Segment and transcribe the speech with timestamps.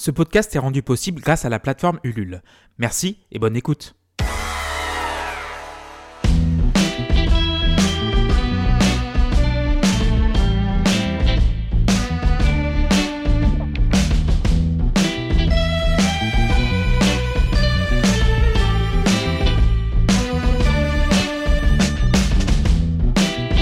[0.00, 2.40] Ce podcast est rendu possible grâce à la plateforme Ulule.
[2.78, 3.94] Merci et bonne écoute.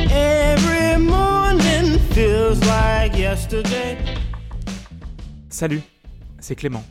[0.08, 3.98] Every morning feels like yesterday.
[5.50, 5.82] Salut,
[6.40, 6.84] c'est Clément.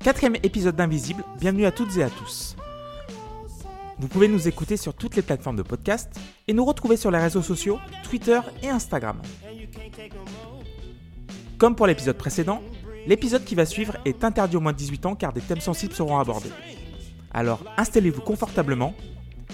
[0.00, 2.56] Quatrième épisode d'Invisible, bienvenue à toutes et à tous.
[3.98, 6.10] Vous pouvez nous écouter sur toutes les plateformes de podcast
[6.48, 9.20] et nous retrouver sur les réseaux sociaux, Twitter et Instagram.
[11.58, 12.60] Comme pour l'épisode précédent,
[13.06, 15.94] l'épisode qui va suivre est interdit aux moins de 18 ans car des thèmes sensibles
[15.94, 16.50] seront abordés.
[17.32, 18.94] Alors installez-vous confortablement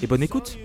[0.02, 0.58] et bonne écoute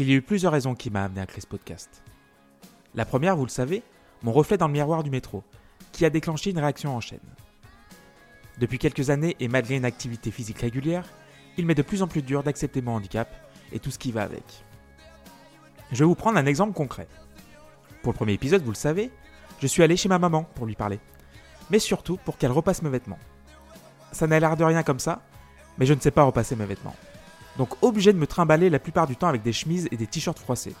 [0.00, 2.04] Il y a eu plusieurs raisons qui m'ont amené à créer ce podcast.
[2.94, 3.82] La première, vous le savez,
[4.22, 5.42] mon reflet dans le miroir du métro,
[5.90, 7.18] qui a déclenché une réaction en chaîne.
[8.60, 11.04] Depuis quelques années et malgré une activité physique régulière,
[11.56, 13.28] il m'est de plus en plus dur d'accepter mon handicap
[13.72, 14.44] et tout ce qui va avec.
[15.90, 17.08] Je vais vous prendre un exemple concret.
[18.04, 19.10] Pour le premier épisode, vous le savez,
[19.60, 21.00] je suis allé chez ma maman pour lui parler,
[21.70, 23.18] mais surtout pour qu'elle repasse mes vêtements.
[24.12, 25.22] Ça n'a l'air de rien comme ça,
[25.76, 26.94] mais je ne sais pas repasser mes vêtements
[27.58, 30.38] donc obligé de me trimballer la plupart du temps avec des chemises et des t-shirts
[30.38, 30.74] froissés.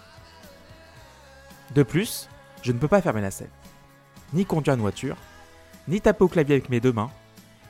[1.74, 2.28] De plus,
[2.62, 3.50] je ne peux pas fermer la selle,
[4.32, 5.16] ni conduire une voiture,
[5.88, 7.10] ni taper au clavier avec mes deux mains,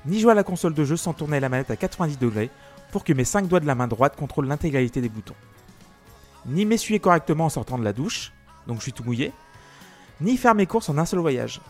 [0.04, 2.50] ni jouer à la console de jeu sans tourner la manette à 90 degrés
[2.92, 5.34] pour que mes 5 doigts de la main droite contrôlent l'intégralité des boutons,
[6.46, 8.32] ni m'essuyer correctement en sortant de la douche,
[8.66, 9.32] donc je suis tout mouillé,
[10.20, 11.60] ni faire mes courses en un seul voyage.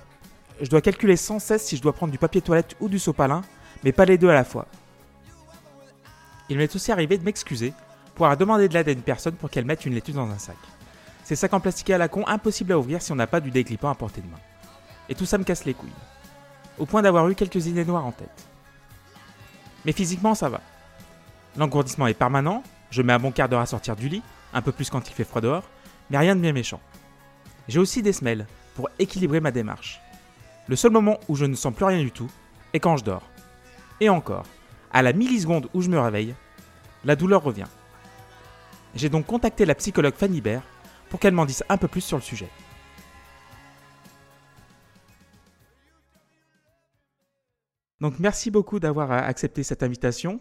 [0.60, 3.42] Je dois calculer sans cesse si je dois prendre du papier toilette ou du sopalin,
[3.84, 4.66] mais pas les deux à la fois.
[6.48, 7.72] Il m'est aussi arrivé de m'excuser
[8.14, 10.38] pour avoir demandé de l'aide à une personne pour qu'elle mette une laitue dans un
[10.38, 10.56] sac.
[11.24, 13.50] Ces sacs en plastique à la con, impossible à ouvrir si on n'a pas du
[13.50, 14.40] déclippant à portée de main.
[15.08, 15.90] Et tout ça me casse les couilles.
[16.78, 18.46] Au point d'avoir eu quelques idées noires en tête.
[19.84, 20.60] Mais physiquement, ça va.
[21.56, 24.22] L'engourdissement est permanent, je mets un bon quart d'heure à sortir du lit,
[24.54, 25.64] un peu plus quand il fait froid dehors,
[26.10, 26.80] mais rien de bien méchant.
[27.68, 30.00] J'ai aussi des semelles pour équilibrer ma démarche.
[30.68, 32.30] Le seul moment où je ne sens plus rien du tout
[32.72, 33.24] est quand je dors.
[34.00, 34.44] Et encore,
[34.92, 36.34] à la milliseconde où je me réveille,
[37.04, 37.66] la douleur revient.
[38.94, 40.60] J'ai donc contacté la psychologue Fanny Baer
[41.10, 42.48] pour qu'elle m'en dise un peu plus sur le sujet.
[48.00, 50.40] Donc merci beaucoup d'avoir euh, accepté cette invitation.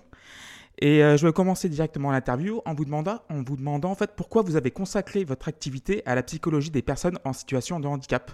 [0.79, 4.69] Et euh, je vais commencer directement l'interview en vous demandant, en fait pourquoi vous avez
[4.69, 8.31] consacré votre activité à la psychologie des personnes en situation de handicap?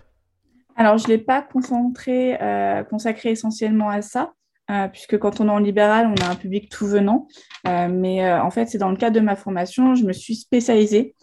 [0.75, 4.34] Alors, je ne l'ai pas concentré, euh, consacré essentiellement à ça,
[4.72, 7.28] euh, puisque quand on est en libéral, on a un public tout venant.
[7.68, 10.35] Euh, mais euh, en fait, c'est dans le cadre de ma formation, je me suis
[10.35, 11.16] spécialisée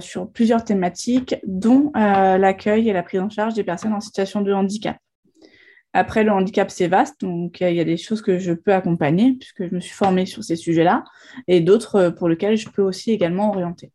[0.00, 4.52] sur plusieurs thématiques, dont l'accueil et la prise en charge des personnes en situation de
[4.52, 4.96] handicap.
[5.92, 9.32] Après, le handicap, c'est vaste, donc il y a des choses que je peux accompagner,
[9.32, 11.04] puisque je me suis formée sur ces sujets-là,
[11.48, 13.92] et d'autres pour lesquels je peux aussi également orienter.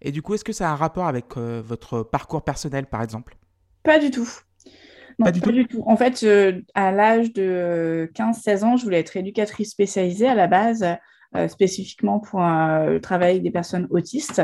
[0.00, 3.36] Et du coup, est-ce que ça a un rapport avec votre parcours personnel par exemple?
[3.82, 4.30] Pas du tout.
[5.18, 9.16] Non, Pas du tout En fait, euh, à l'âge de 15-16 ans, je voulais être
[9.16, 10.86] éducatrice spécialisée à la base,
[11.36, 14.42] euh, spécifiquement pour euh, le travail avec des personnes autistes.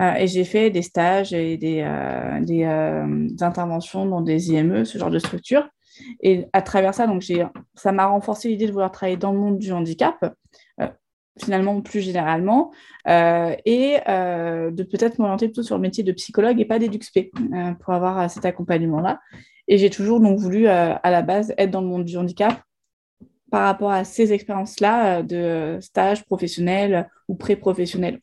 [0.00, 4.50] Euh, et j'ai fait des stages et des, euh, des, euh, des interventions dans des
[4.50, 5.68] IME, ce genre de structure.
[6.22, 7.24] Et à travers ça, donc
[7.74, 10.30] ça m'a renforcé l'idée de vouloir travailler dans le monde du handicap, euh,
[11.42, 12.72] finalement plus généralement,
[13.08, 17.16] euh, et euh, de peut-être m'orienter plutôt sur le métier de psychologue et pas d'éduxp
[17.18, 19.20] euh, pour avoir cet accompagnement-là.
[19.68, 22.60] Et j'ai toujours donc voulu à la base être dans le monde du handicap
[23.52, 28.18] par rapport à ces expériences-là de stage professionnel ou pré-professionnel.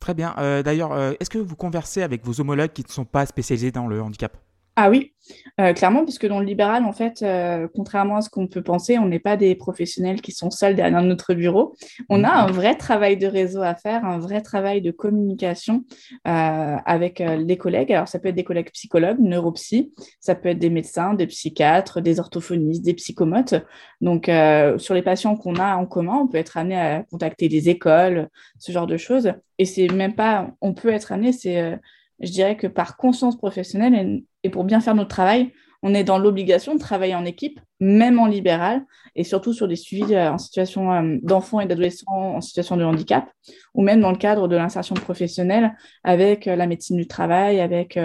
[0.00, 0.34] Très bien.
[0.62, 4.00] D'ailleurs, est-ce que vous conversez avec vos homologues qui ne sont pas spécialisés dans le
[4.00, 4.38] handicap?
[4.78, 5.14] Ah oui,
[5.58, 8.62] euh, clairement, parce que dans le libéral, en fait, euh, contrairement à ce qu'on peut
[8.62, 11.74] penser, on n'est pas des professionnels qui sont seuls derrière notre bureau.
[12.10, 15.84] On a un vrai travail de réseau à faire, un vrai travail de communication
[16.28, 17.90] euh, avec les collègues.
[17.90, 22.02] Alors, ça peut être des collègues psychologues, neuropsy, ça peut être des médecins, des psychiatres,
[22.02, 23.54] des orthophonistes, des psychomotes.
[24.02, 24.30] Donc,
[24.76, 28.28] sur les patients qu'on a en commun, on peut être amené à contacter des écoles,
[28.58, 29.32] ce genre de choses.
[29.56, 31.78] Et c'est même pas, on peut être amené, c'est
[32.20, 35.52] je dirais que par conscience professionnelle et, pour bien faire notre travail,
[35.82, 38.84] on est dans l'obligation de travailler en équipe, même en libéral,
[39.14, 42.84] et surtout sur des suivis euh, en situation euh, d'enfants et d'adolescents en situation de
[42.84, 43.30] handicap,
[43.74, 47.98] ou même dans le cadre de l'insertion professionnelle avec euh, la médecine du travail, avec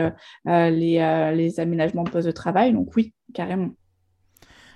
[0.45, 2.73] les, aménagements de poste de travail.
[2.73, 3.69] Donc oui, carrément.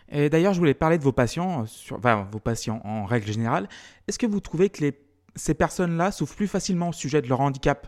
[0.10, 3.68] Et d'ailleurs, je voulais parler de vos patients, sur, vos patients en règle générale.
[4.08, 4.94] Est-ce que vous trouvez que les,
[5.36, 7.88] ces personnes-là souffrent plus facilement au sujet de leur handicap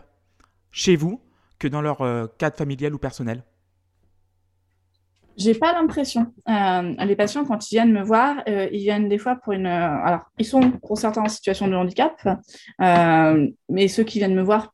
[0.71, 1.21] chez vous
[1.59, 3.43] que dans leur euh, cadre familial ou personnel
[5.39, 6.33] j'ai pas l'impression.
[6.49, 9.67] Euh, les patients, quand ils viennent me voir, euh, ils viennent des fois pour une.
[9.67, 12.27] alors, ils sont pour certains en situation de handicap,
[13.69, 14.73] mais ceux qui viennent me voir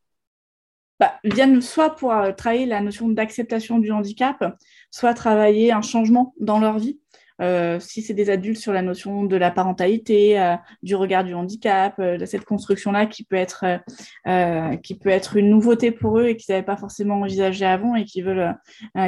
[1.02, 4.56] bah, viennent soit pour travailler la notion d'acceptation du handicap,
[4.90, 6.98] soit travailler un changement dans leur vie.
[7.42, 11.34] Euh, si c'est des adultes sur la notion de la parentalité, euh, du regard du
[11.34, 13.66] handicap, euh, de cette construction-là qui peut être
[14.84, 18.06] qui peut être une nouveauté pour eux et qu'ils n'avaient pas forcément envisagé avant et
[18.06, 18.56] qui veulent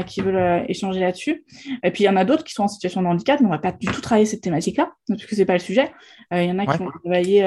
[0.08, 1.46] qui veulent échanger là-dessus.
[1.84, 3.52] Et puis il y en a d'autres qui sont en situation de handicap, mais on
[3.52, 5.92] va pas du tout travailler cette thématique-là parce que c'est pas le sujet.
[6.32, 7.46] Il y en a qui vont travailler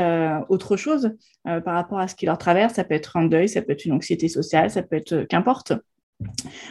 [0.49, 1.13] autre chose
[1.45, 2.75] par rapport à ce qui leur traverse.
[2.75, 5.73] Ça peut être un deuil, ça peut être une anxiété sociale, ça peut être qu'importe.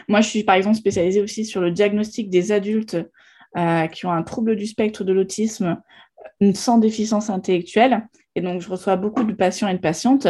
[0.08, 2.98] Moi, je suis par exemple spécialisée aussi sur le diagnostic des adultes
[3.56, 5.82] qui ont un trouble du spectre de l'autisme
[6.54, 8.08] sans déficience intellectuelle.
[8.36, 10.28] Et donc, je reçois beaucoup de patients et de patientes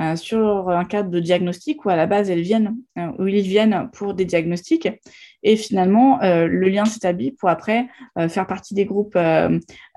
[0.00, 3.42] euh, sur un cadre de diagnostic où à la base, elles viennent, euh, où ils
[3.42, 4.88] viennent pour des diagnostics.
[5.42, 7.88] Et finalement, le lien s'établit pour après
[8.28, 9.18] faire partie des groupes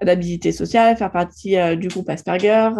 [0.01, 2.71] d'habilité sociale, faire partie du groupe Asperger,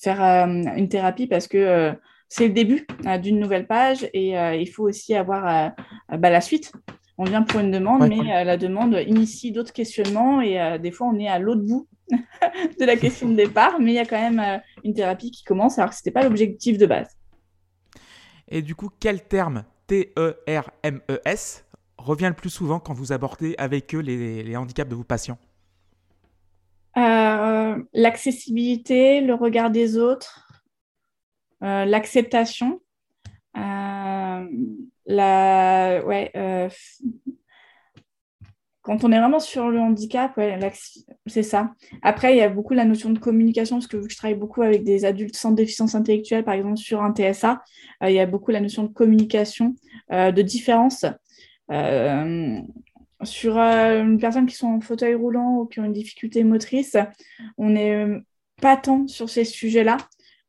[0.00, 1.92] faire une thérapie parce que
[2.28, 2.86] c'est le début
[3.20, 5.72] d'une nouvelle page et il faut aussi avoir
[6.08, 6.70] bah, la suite
[7.18, 10.92] on vient pour une demande, mais euh, la demande initie d'autres questionnements et euh, des
[10.92, 14.06] fois on est à l'autre bout de la question de départ, mais il y a
[14.06, 17.08] quand même euh, une thérapie qui commence alors que ce n'était pas l'objectif de base.
[18.46, 21.66] Et du coup, quel terme T-E-R-M-E-S
[21.98, 25.38] revient le plus souvent quand vous abordez avec eux les, handicaps de vos patients?
[27.92, 30.48] L'accessibilité, le regard des autres,
[31.60, 32.80] l'acceptation
[35.08, 36.68] ouais, euh,
[38.82, 40.58] quand on est vraiment sur le handicap, ouais,
[41.26, 41.74] c'est ça.
[42.02, 44.38] Après, il y a beaucoup la notion de communication, parce que vu que je travaille
[44.38, 47.62] beaucoup avec des adultes sans déficience intellectuelle, par exemple sur un TSA,
[48.02, 49.74] euh, il y a beaucoup la notion de communication,
[50.12, 51.04] euh, de différence.
[53.24, 56.96] sur une personne qui sont en fauteuil roulant ou qui ont une difficulté motrice,
[57.58, 58.06] on n'est
[58.60, 59.96] pas tant sur ces sujets-là.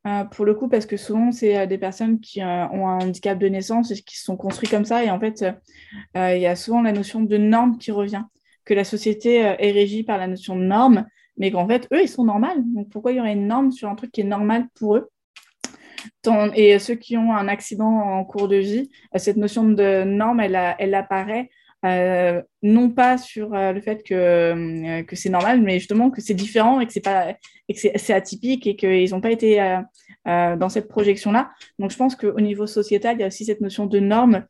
[0.07, 2.99] Euh, pour le coup, parce que souvent, c'est euh, des personnes qui euh, ont un
[2.99, 5.03] handicap de naissance et qui se sont construits comme ça.
[5.03, 5.45] Et en fait,
[6.15, 8.23] il y a souvent la notion de norme qui revient,
[8.65, 11.05] que la société est régie par la notion de norme,
[11.37, 12.47] mais qu'en fait, eux, ils sont normaux.
[12.57, 15.09] Donc, pourquoi il y aurait une norme sur un truc qui est normal pour eux?
[16.55, 20.75] Et ceux qui ont un accident en cours de vie, cette notion de norme, elle,
[20.77, 21.49] elle apparaît
[21.85, 26.19] euh, non pas sur euh, le fait que, euh, que c'est normal, mais justement que
[26.21, 27.35] c'est différent et que c'est pas
[27.69, 29.79] et que c'est atypique et qu'ils n'ont pas été
[30.25, 31.51] dans cette projection-là.
[31.77, 34.45] Donc je pense qu'au niveau sociétal, il y a aussi cette notion de norme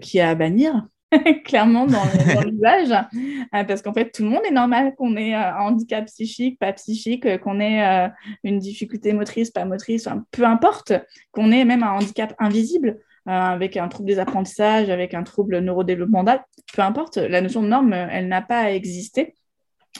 [0.00, 0.86] qui est à bannir.
[1.44, 2.02] clairement dans,
[2.44, 3.06] l'usage,
[3.52, 7.38] parce qu'en fait tout le monde est normal qu'on ait un handicap psychique, pas psychique,
[7.38, 8.10] qu'on ait
[8.42, 10.92] une difficulté motrice, pas motrice, peu importe,
[11.30, 12.98] qu'on ait même un handicap invisible.
[13.28, 17.66] Euh, avec un trouble des apprentissages, avec un trouble neurodéveloppemental, peu importe, la notion de
[17.66, 19.34] norme, elle n'a pas à exister,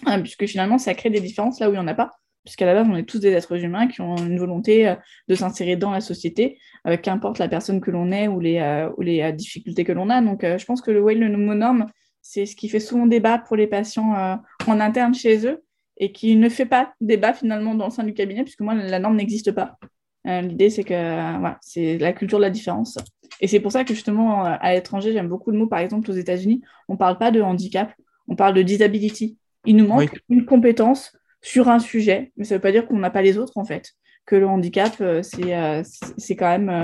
[0.06, 2.12] euh, puisque finalement, ça crée des différences là où il n'y en a pas,
[2.45, 4.95] puisqu'à la base, on est tous des êtres humains qui ont une volonté euh,
[5.26, 6.59] de s'insérer dans la société,
[7.02, 10.23] qu'importe la personne que l'on est ou les, ou les difficultés que l'on a.
[10.23, 11.87] Donc, je pense que le, ouais, le mot norme,
[12.23, 15.64] c'est ce qui fait souvent débat pour les patients en interne chez eux
[15.97, 19.00] et qui ne fait pas débat finalement dans le sein du cabinet, puisque moi, la
[19.00, 19.78] norme n'existe pas.
[20.26, 20.95] Euh, l'idée, c'est que
[21.38, 22.99] voilà, c'est la culture de la différence.
[23.40, 26.14] Et c'est pour ça que justement, à l'étranger, j'aime beaucoup le mot, par exemple, aux
[26.14, 27.95] États-Unis, on ne parle pas de handicap,
[28.28, 29.38] on parle de disability.
[29.64, 32.99] Il nous manque une compétence sur un sujet, mais ça ne veut pas dire qu'on
[32.99, 33.92] n'a pas les autres, en fait.
[34.25, 35.83] Que le handicap, euh, euh,
[36.16, 36.83] c'est quand même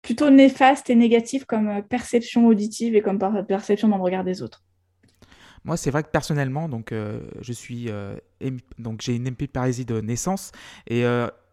[0.00, 4.62] plutôt néfaste et négatif comme perception auditive et comme perception dans le regard des autres.
[5.64, 7.88] Moi, c'est vrai que personnellement, donc je suis
[8.78, 10.50] donc j'ai une MP de naissance
[10.88, 11.04] et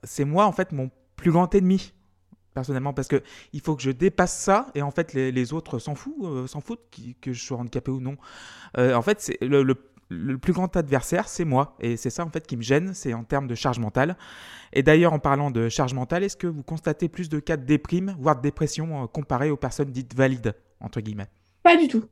[0.04, 1.94] c'est moi en fait mon plus grand ennemi
[2.60, 3.24] personnellement, parce que
[3.54, 6.60] il faut que je dépasse ça, et en fait, les, autres s'en foutent, euh, s'en
[6.60, 6.84] foutent
[7.22, 8.18] que je sois handicapé ou non.
[8.78, 9.76] Euh, en fait, c'est le,
[10.38, 13.24] plus grand adversaire, c'est moi, et c'est ça en fait qui me gêne, c'est en
[13.24, 14.18] termes de charge mentale.
[14.74, 17.66] Et d'ailleurs, en parlant de charge mentale, est-ce que vous constatez plus de cas de
[17.66, 21.30] déprime, voire de dépression, euh, comparé aux personnes dites valides entre guillemets?
[21.64, 22.04] Pas du tout.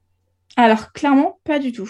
[0.55, 1.89] Alors, clairement, pas du tout.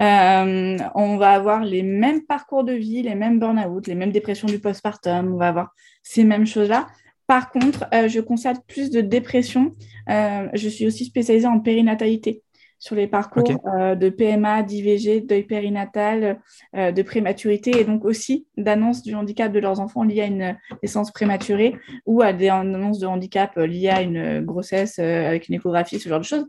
[0.00, 4.58] On va avoir les mêmes parcours de vie, les mêmes burn-out, les mêmes dépressions du
[4.58, 6.86] postpartum, on va avoir ces mêmes choses-là.
[7.32, 9.74] Par contre, euh, je constate plus de dépression.
[10.10, 12.42] Euh, je suis aussi spécialisée en périnatalité
[12.78, 16.42] sur les parcours euh, de PMA, d'IVG, deuil périnatal,
[16.74, 21.10] de prématurité et donc aussi d'annonce du handicap de leurs enfants liés à une naissance
[21.10, 21.74] prématurée
[22.04, 26.20] ou à des annonces de handicap liées à une grossesse avec une échographie, ce genre
[26.20, 26.46] de choses.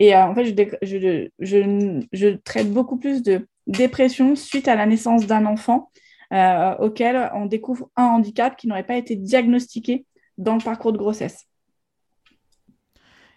[0.00, 4.74] Et en fait, je, dé- je, je, je traite beaucoup plus de dépression suite à
[4.74, 5.90] la naissance d'un enfant
[6.32, 10.06] euh, auquel on découvre un handicap qui n'aurait pas été diagnostiqué
[10.38, 11.46] dans le parcours de grossesse.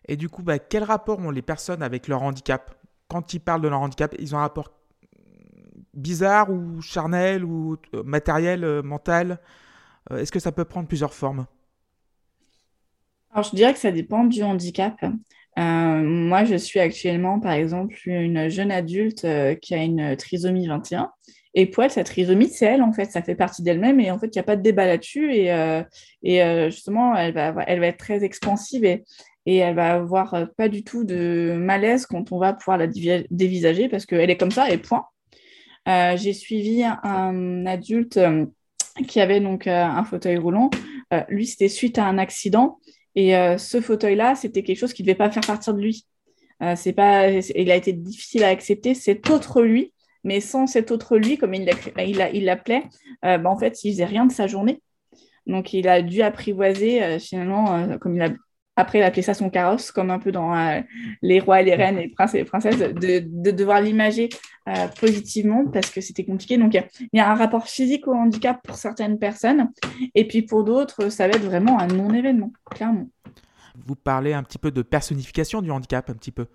[0.08, 2.76] Et du coup, bah, quel rapport ont les personnes avec leur handicap?
[3.08, 4.72] Quand ils parlent de leur handicap, ils ont un rapport
[5.94, 9.40] bizarre ou charnel ou euh, matériel, euh, mental?
[10.12, 11.46] Euh, Est-ce que ça peut prendre plusieurs formes?
[13.32, 14.96] Alors, je dirais que ça dépend du handicap.
[15.04, 15.12] Euh,
[16.04, 19.26] moi, je suis actuellement, par exemple, une jeune adulte
[19.62, 21.12] qui a une trisomie 21.
[21.60, 24.00] Et elle, cette trisomie, c'est elle, en fait, ça fait partie d'elle-même.
[24.00, 25.34] Et en fait, il n'y a pas de débat là-dessus.
[25.34, 25.82] Et, euh,
[26.24, 29.04] euh, justement, elle va, être très expansive et,
[29.48, 33.90] elle va avoir euh, pas du tout de malaise quand on va pouvoir la dévisager
[33.90, 35.08] parce qu'elle est comme ça et point.
[35.88, 38.20] J'ai suivi un, adulte
[39.08, 40.70] qui avait donc un fauteuil roulant.
[41.28, 42.78] Lui, c'était suite à un accident.
[43.16, 46.06] Et ce fauteuil-là, c'était quelque chose qui ne devait pas faire partir de lui.
[46.76, 49.94] C'est pas, il a été difficile à accepter cet autre lui,
[50.28, 52.84] mais sans cet autre lui, comme il l'a- il l'a- il l'appelait,
[53.26, 54.82] euh, bah, en fait, il faisait rien de sa journée.
[55.46, 58.30] Donc, il a dû apprivoiser, euh, finalement, euh, comme il a,
[58.76, 60.82] après, il a appelé ça son carrosse, comme un peu dans euh,
[61.22, 64.30] Les rois les reines, les princes et les princesses, de, de devoir l'imager
[64.70, 66.58] euh, positivement parce que c'était compliqué.
[66.58, 69.72] Donc, il y a un rapport physique au handicap pour certaines personnes,
[70.14, 73.08] et puis pour d'autres, ça va être vraiment un non-événement, clairement.
[73.86, 76.48] Vous parlez un petit peu de personnification du handicap, un petit peu.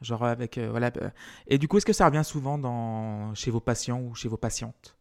[0.00, 0.58] Genre avec.
[0.58, 0.90] euh, voilà.
[1.00, 1.10] euh,
[1.46, 3.34] Et du coup, est-ce que ça revient souvent dans...
[3.34, 4.96] chez vos patients ou chez vos patientes?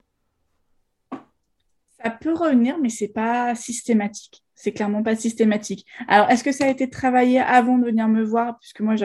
[2.03, 4.43] Ça peut revenir, mais c'est pas systématique.
[4.53, 5.85] C'est clairement pas systématique.
[6.07, 8.57] Alors, est-ce que ça a été travaillé avant de venir me voir?
[8.59, 8.95] Puisque moi,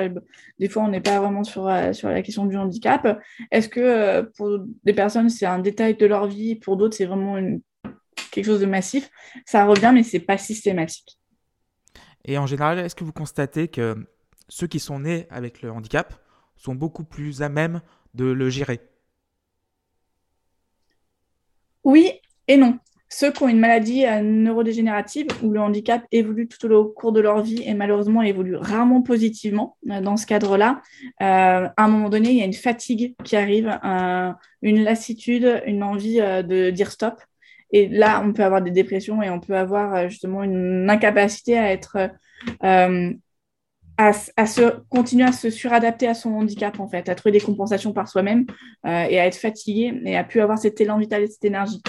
[0.59, 3.19] des fois, on n'est pas vraiment sur, euh, sur la question du handicap.
[3.51, 7.07] Est-ce que euh, pour des personnes, c'est un détail de leur vie Pour d'autres, c'est
[7.07, 7.63] vraiment une-
[8.31, 9.11] quelque chose de massif?
[9.47, 11.19] Ça revient, mais c'est pas systématique.
[12.25, 14.07] Et en général, est-ce que vous constatez que
[14.51, 16.13] ceux qui sont nés avec le handicap
[16.57, 17.81] sont beaucoup plus à même
[18.15, 18.81] de le gérer
[21.85, 22.13] Oui
[22.49, 22.79] et non.
[23.13, 27.21] Ceux qui ont une maladie euh, neurodégénérative où le handicap évolue tout au cours de
[27.21, 30.81] leur vie et malheureusement évolue rarement positivement euh, dans ce cadre-là,
[31.21, 35.61] euh, à un moment donné, il y a une fatigue qui arrive, un- une lassitude,
[35.67, 37.21] une envie de dire stop.
[37.73, 41.73] Et là, on peut avoir des dépressions et on peut avoir justement une incapacité à
[41.73, 42.11] être
[44.37, 47.93] à, se continuer à se suradapter à son handicap en fait, à trouver des compensations
[47.93, 48.47] par soi-même
[48.87, 51.83] euh, et à être fatigué et à plus avoir cet élan vital et cette énergie.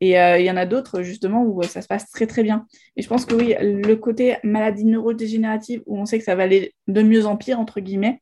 [0.00, 2.42] Et euh, il y en a d'autres, justement, où euh, ça se passe très, très
[2.42, 2.66] bien.
[2.96, 6.42] Et je pense que oui, le côté maladie neurodégénérative, où on sait que ça va
[6.42, 8.20] aller de mieux en pire, entre guillemets,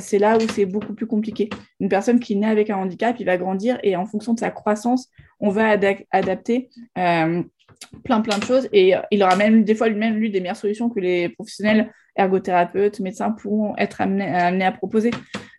[0.00, 1.48] c'est là où c'est beaucoup plus compliqué.
[1.78, 4.50] Une personne qui naît avec un handicap, il va grandir et en fonction de sa
[4.50, 8.68] croissance, on va ada- adapter plein, plein de choses.
[8.72, 13.00] Et il aura même, des fois, lui-même, lui, des meilleures solutions que les professionnels ergothérapeutes,
[13.00, 15.10] médecins pourront être amenés, amenés à proposer.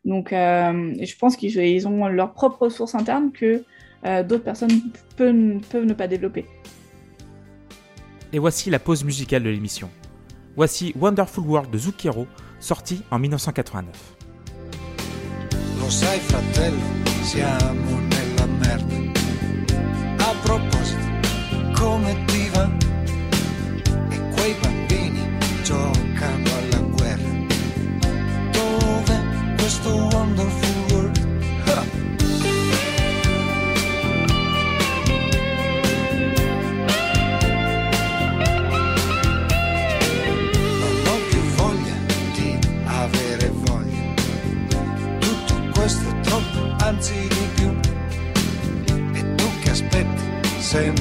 [0.06, 3.64] Donc, euh, je pense qu'ils ils ont leurs propres ressources internes que
[4.06, 4.82] euh, d'autres personnes
[5.16, 6.46] peuvent, peuvent ne pas développer.
[8.34, 9.90] Et voici la pause musicale de l'émission.
[10.56, 12.28] Voici Wonderful World de Zucchero,
[12.60, 14.18] sorti en 1989.
[15.80, 16.78] Lo sai fratello,
[17.24, 18.11] siamo
[50.72, 51.01] same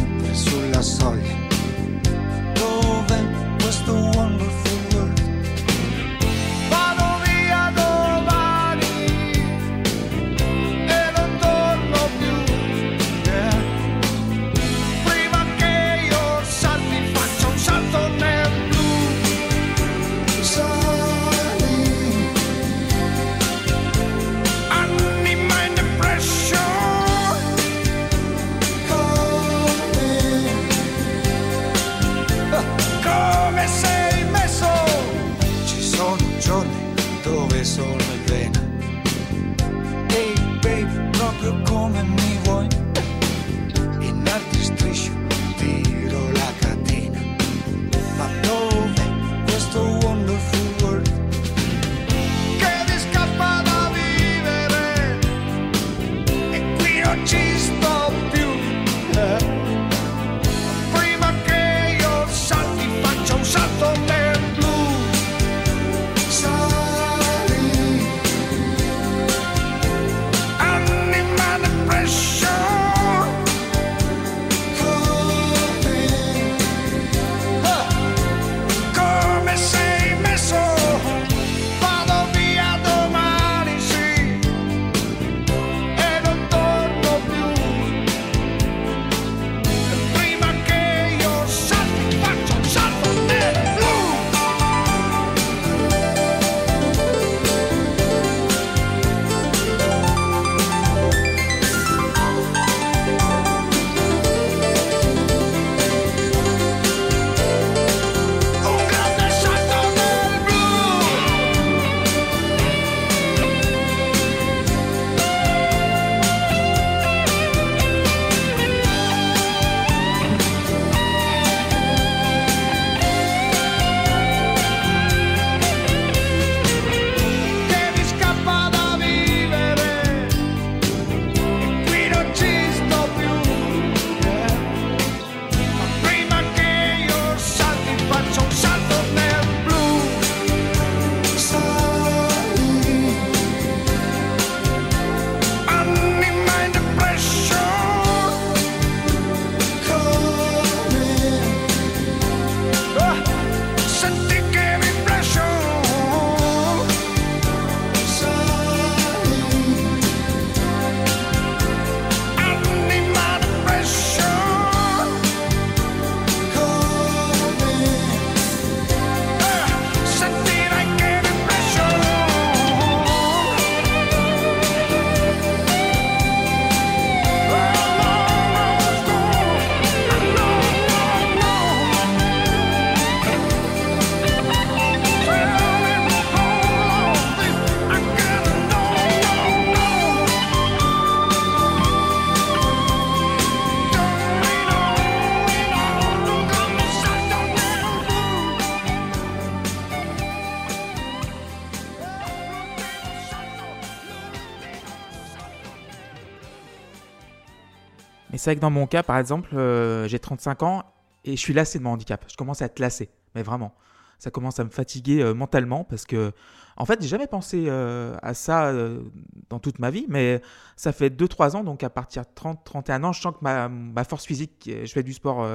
[208.41, 210.83] c'est vrai que dans mon cas, par exemple, euh, j'ai 35 ans
[211.25, 212.25] et je suis lassé de mon handicap.
[212.26, 213.75] Je commence à être lassé, mais vraiment.
[214.19, 216.33] Ça commence à me fatiguer euh, mentalement parce que,
[216.76, 219.03] en fait, j'ai jamais pensé euh, à ça euh,
[219.50, 220.41] dans toute ma vie, mais
[220.76, 224.05] ça fait 2-3 ans, donc à partir de 30-31 ans, je sens que ma, ma
[224.05, 225.47] force physique, je fais du sport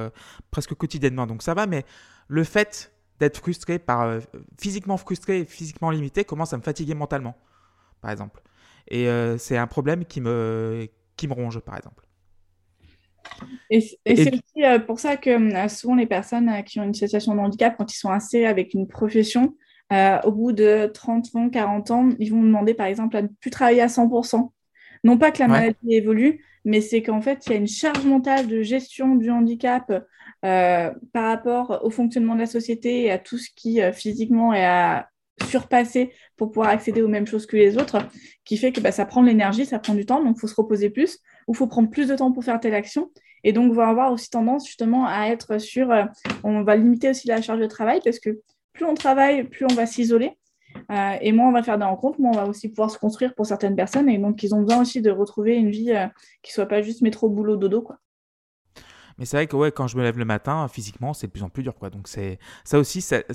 [0.52, 1.84] presque quotidiennement, donc ça va, mais
[2.28, 4.20] le fait d'être frustré par
[4.60, 7.36] physiquement frustré physiquement limité commence à me fatiguer mentalement,
[8.00, 8.42] par exemple.
[8.88, 12.05] Et c'est un problème qui me, qui me ronge, par exemple.
[13.70, 16.62] Et, c- et Et c'est aussi euh, pour ça que euh, souvent les personnes euh,
[16.62, 19.54] qui ont une situation de handicap, quand ils sont insérés avec une profession,
[19.92, 23.28] euh, au bout de 30 ans, 40 ans, ils vont demander par exemple à ne
[23.40, 24.52] plus travailler à 100%.
[25.04, 25.60] Non pas que la Ouais.
[25.60, 29.30] maladie évolue, mais c'est qu'en fait, il y a une charge mentale de gestion du
[29.30, 29.90] handicap
[30.44, 34.52] euh, par rapport au fonctionnement de la société et à tout ce qui euh, physiquement
[34.52, 35.08] est à
[35.44, 37.98] surpasser pour pouvoir accéder aux mêmes choses que les autres,
[38.44, 40.46] qui fait que bah, ça prend de l'énergie, ça prend du temps, donc il faut
[40.46, 43.10] se reposer plus, ou il faut prendre plus de temps pour faire telle action.
[43.44, 46.04] Et donc, on va avoir aussi tendance justement à être sur, euh,
[46.42, 48.40] on va limiter aussi la charge de travail parce que
[48.72, 50.36] plus on travaille, plus on va s'isoler.
[50.90, 53.34] Euh, et moins on va faire des rencontres, moins on va aussi pouvoir se construire
[53.34, 54.08] pour certaines personnes.
[54.08, 56.06] Et donc, ils ont besoin aussi de retrouver une vie euh,
[56.42, 57.82] qui soit pas juste métro, boulot, dodo.
[57.82, 57.98] Quoi.
[59.18, 61.42] Mais c'est vrai que ouais, quand je me lève le matin, physiquement, c'est de plus
[61.42, 61.74] en plus dur.
[61.74, 61.90] Quoi.
[61.90, 63.26] Donc c'est ça aussi, c'est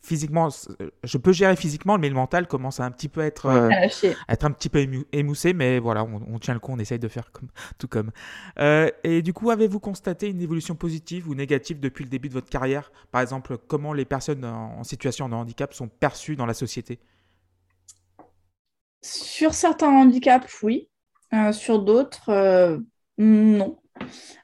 [0.00, 0.48] physiquement,
[1.02, 3.88] je peux gérer physiquement, mais le mental commence à un petit peu être, euh, À
[4.28, 5.52] être un petit peu ému- émoussé.
[5.52, 8.10] Mais voilà, on, on tient le coup, on essaye de faire comme, tout comme.
[8.58, 12.34] Euh, et du coup, avez-vous constaté une évolution positive ou négative depuis le début de
[12.34, 12.92] votre carrière?
[13.10, 16.98] Par exemple, comment les personnes en, en situation de handicap sont perçues dans la société?
[19.02, 20.88] Sur certains handicaps, oui.
[21.34, 22.78] Euh, sur d'autres, euh,
[23.18, 23.78] non.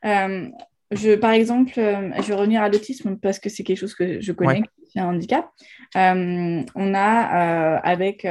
[0.04, 0.50] Euh,
[0.90, 4.20] je, par exemple, euh, je vais revenir à l'autisme parce que c'est quelque chose que
[4.20, 4.62] je connais, Ouais.
[4.90, 5.48] qui est un handicap.
[5.96, 8.24] Euh, on a, euh, avec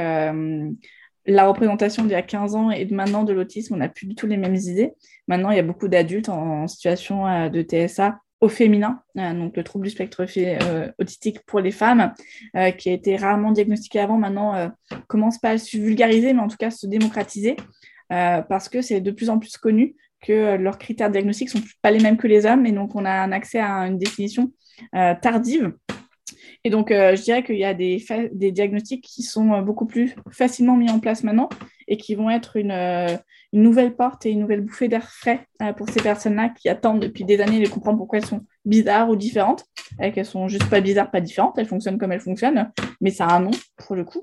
[1.26, 4.06] la représentation d'il y a 15 ans et de maintenant de l'autisme, on n'a plus
[4.06, 4.92] du tout les mêmes idées.
[5.28, 9.62] Maintenant, il y a beaucoup d'adultes en, en situation de TSA au féminin, donc le
[9.62, 10.24] trouble du spectre
[10.98, 12.14] autistique pour les femmes,
[12.78, 14.70] qui a été rarement diagnostiqué avant, maintenant
[15.08, 17.56] commence pas à se vulgariser, mais en tout cas se démocratiser,
[18.12, 21.62] euh, parce que c'est de plus en plus connu que euh, leurs critères diagnostiques sont
[21.82, 24.52] pas les mêmes que les hommes, et donc on a un accès à une définition
[24.94, 25.72] euh, tardive.
[26.62, 28.04] Et donc, euh, je dirais qu'il y a des,
[28.52, 31.48] diagnostics qui sont beaucoup plus facilement mis en place maintenant
[31.88, 32.74] et qui vont être une,
[33.52, 37.40] nouvelle porte et une nouvelle bouffée d'air frais pour ces personnes-là qui attendent depuis des
[37.40, 39.64] années de comprendre pourquoi elles sont bizarres ou différentes.
[40.00, 41.58] Et qu'elles sont juste pas bizarres, pas différentes.
[41.58, 44.22] Elles fonctionnent comme elles fonctionnent, mais ça a un nom pour le coup.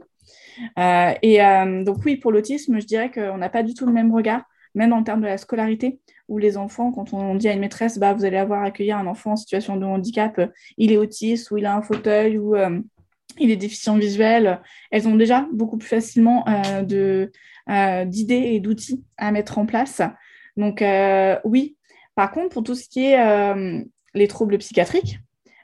[0.77, 1.39] Et
[1.83, 4.43] donc, oui, pour l'autisme, je dirais qu'on n'a pas du tout le même regard,
[4.77, 7.97] même en termes de la scolarité, où les enfants, quand on dit à une maîtresse,
[7.97, 11.51] bah, vous allez avoir accueilli un enfant en situation de handicap, euh, il est autiste,
[11.51, 12.79] ou il a un fauteuil, ou euh,
[13.39, 14.61] il est déficient visuel,
[14.91, 17.27] elles ont déjà beaucoup plus facilement euh,
[17.69, 20.01] euh, d'idées et d'outils à mettre en place.
[20.55, 21.75] Donc, euh, oui.
[22.15, 25.19] Par contre, pour tout ce qui est euh, les troubles psychiatriques,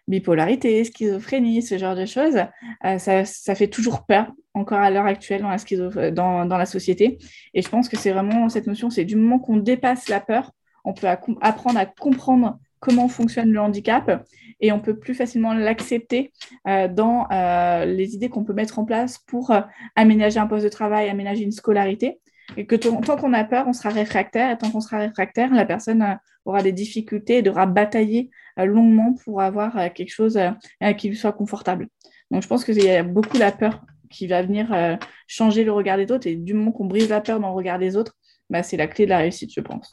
[0.07, 2.39] bipolarité, schizophrénie, ce genre de choses,
[2.85, 7.17] euh, ça fait toujours peur, encore à l'heure actuelle dans la, schizo- dans, la société.
[7.53, 10.51] Et je pense que c'est vraiment cette notion, c'est du moment qu'on dépasse la peur,
[10.85, 14.25] on peut apprendre à comprendre comment fonctionne le handicap
[14.59, 16.33] et on peut plus facilement l'accepter
[16.67, 19.61] euh, dans euh, les idées qu'on peut mettre en place pour euh,
[19.95, 22.19] aménager un poste de travail, aménager une scolarité.
[22.57, 24.51] Et que tant qu'on a peur, on sera réfractaire.
[24.51, 28.65] Et tant qu'on sera réfractaire, la personne euh, aura des difficultés et devra batailler euh,
[28.65, 31.87] longuement pour avoir euh, quelque chose euh, qui lui soit confortable.
[32.31, 33.81] Donc je pense qu'il y a beaucoup la peur
[34.13, 34.95] qui va venir euh,
[35.27, 36.27] changer le regard des autres.
[36.27, 38.13] Et du moment qu'on brise la peur dans le regard des autres,
[38.49, 39.89] bah, c'est la clé de la réussite, je pense.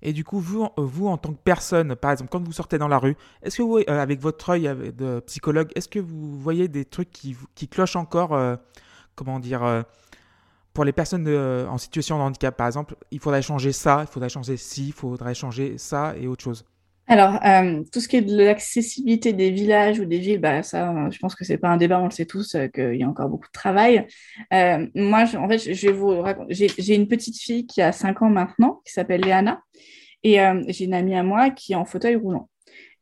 [0.00, 2.88] Et du coup, vous, vous, en tant que personne, par exemple, quand vous sortez dans
[2.88, 6.38] la rue, est-ce que vous, euh, avec votre œil euh, de psychologue, est-ce que vous
[6.38, 8.56] voyez des trucs qui, qui clochent encore, euh,
[9.16, 9.82] comment dire, euh,
[10.72, 14.28] pour les personnes en situation de handicap, par exemple, il faudrait changer ça, il faudrait
[14.28, 16.64] changer ci, il faudrait changer ça et autre chose?
[17.10, 20.90] Alors, euh, tout ce qui est de l'accessibilité des villages ou des villes, bah, ça,
[20.90, 23.02] euh, je pense que c'est pas un débat, on le sait tous, euh, qu'il y
[23.02, 24.06] a encore beaucoup de travail.
[24.94, 26.68] Moi, en fait, je vais vous raconter.
[26.78, 29.62] J'ai une petite fille qui a 5 ans maintenant, qui s'appelle Léana,
[30.22, 32.50] et j'ai une amie à moi qui est en fauteuil roulant.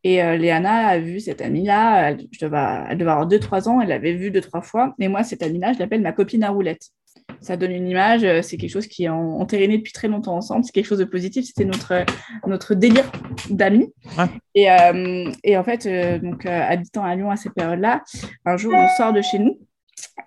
[0.04, 2.56] Et Léana a vu cette amie-là, elle, devait
[3.10, 4.94] avoir 2-3 ans, elle l'avait vue deux, trois fois.
[5.00, 6.90] Et moi, cette amie-là, je l'appelle ma copine à roulette.
[7.40, 10.36] Ça donne une image, euh, c'est quelque chose qui est en- entériné depuis très longtemps
[10.36, 12.04] ensemble, c'est quelque chose de positif, c'était notre,
[12.46, 13.10] notre délire
[13.50, 13.92] d'amis.
[14.18, 14.24] Ouais.
[14.54, 18.02] Et, euh, et en fait, euh, donc, euh, habitant à Lyon à cette période-là,
[18.44, 19.58] un jour, on sort de chez nous.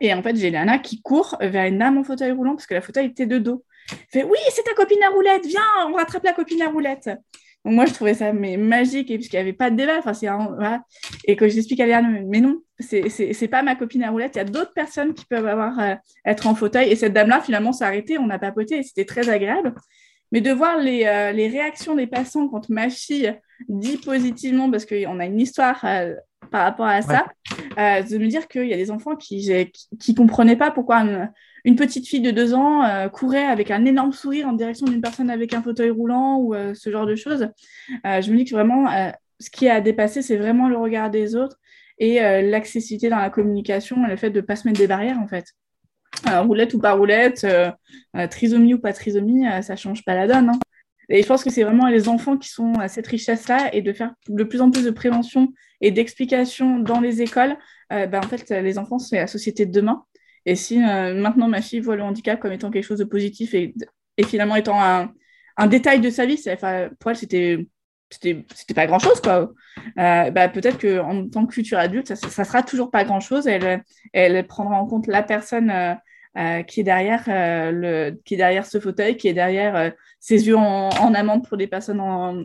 [0.02, 2.74] Et en fait, j'ai Léana qui court vers une dame en fauteuil roulant parce que
[2.74, 3.63] la fauteuil était de dos.
[3.91, 7.10] Elle fait Oui, c'est ta copine à roulette, viens, on rattrape la copine à roulette.
[7.65, 9.98] Donc moi, je trouvais ça mais magique, et puisqu'il n'y avait pas de débat.
[10.00, 10.82] Enfin, c'est un- voilà.
[11.26, 14.36] Et que j'explique à Léana, mais non, c'est- c'est c'est pas ma copine à roulette,
[14.36, 15.95] il y a d'autres personnes qui peuvent avoir, euh,
[16.26, 16.89] être en fauteuil.
[16.89, 19.74] Et cette dame-là, finalement, s'est arrêtée, on a papoté et c'était très agréable.
[20.32, 23.34] Mais de voir les, euh, les réactions des passants quand ma fille
[23.67, 26.13] dit positivement, parce qu'on a une histoire euh,
[26.52, 27.28] par rapport à ça,
[27.78, 29.52] euh, de me dire qu'il y a des enfants qui
[30.00, 31.32] qui, comprenaient pas pourquoi une,
[31.65, 35.02] une petite fille de deux ans euh, courait avec un énorme sourire en direction d'une
[35.02, 37.48] personne avec un fauteuil roulant ou euh, ce genre de choses.
[38.06, 38.88] Euh, je me dis que vraiment,
[39.39, 41.58] ce qui a dépassé, c'est vraiment le regard des autres
[41.98, 45.19] et l'accessibilité dans la communication et le fait de ne pas se mettre des barrières,
[45.19, 45.45] en fait.
[46.26, 47.45] Roulette ou pas roulette,
[48.30, 50.50] trisomie ou pas trisomie, ça change pas la donne.
[50.50, 50.60] hein.
[51.10, 53.91] Et je pense que c'est vraiment les enfants qui sont à cette richesse-là et de
[53.91, 55.50] faire de plus en plus de prévention
[55.82, 57.58] et d'explication dans les écoles.
[57.89, 60.06] ben, en fait, les enfants, c'est la société de demain.
[60.45, 63.54] Et si euh, maintenant ma fille voit le handicap comme étant quelque chose de positif
[63.54, 63.73] et,
[64.25, 67.67] finalement étant un, détail de sa vie, enfin, pour elle, c'était
[68.12, 69.52] c'était pas grand chose quoi.
[69.99, 73.19] Euh, bah, peut-être que en tant que futur adulte ça, ça sera toujours pas grand
[73.19, 75.69] chose elle elle prendra en compte la personne
[76.37, 79.89] euh, qui est derrière euh, le qui est derrière ce fauteuil qui est derrière euh,
[80.19, 81.99] ses yeux en, en amande pour des personnes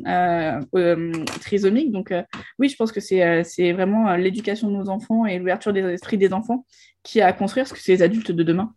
[0.07, 2.13] euh, trisomiques donc
[2.59, 6.33] oui je pense que c'est vraiment l'éducation de nos enfants et l'ouverture des esprits des
[6.33, 6.65] enfants
[7.03, 8.75] qui a à construire ce que c'est les adultes de demain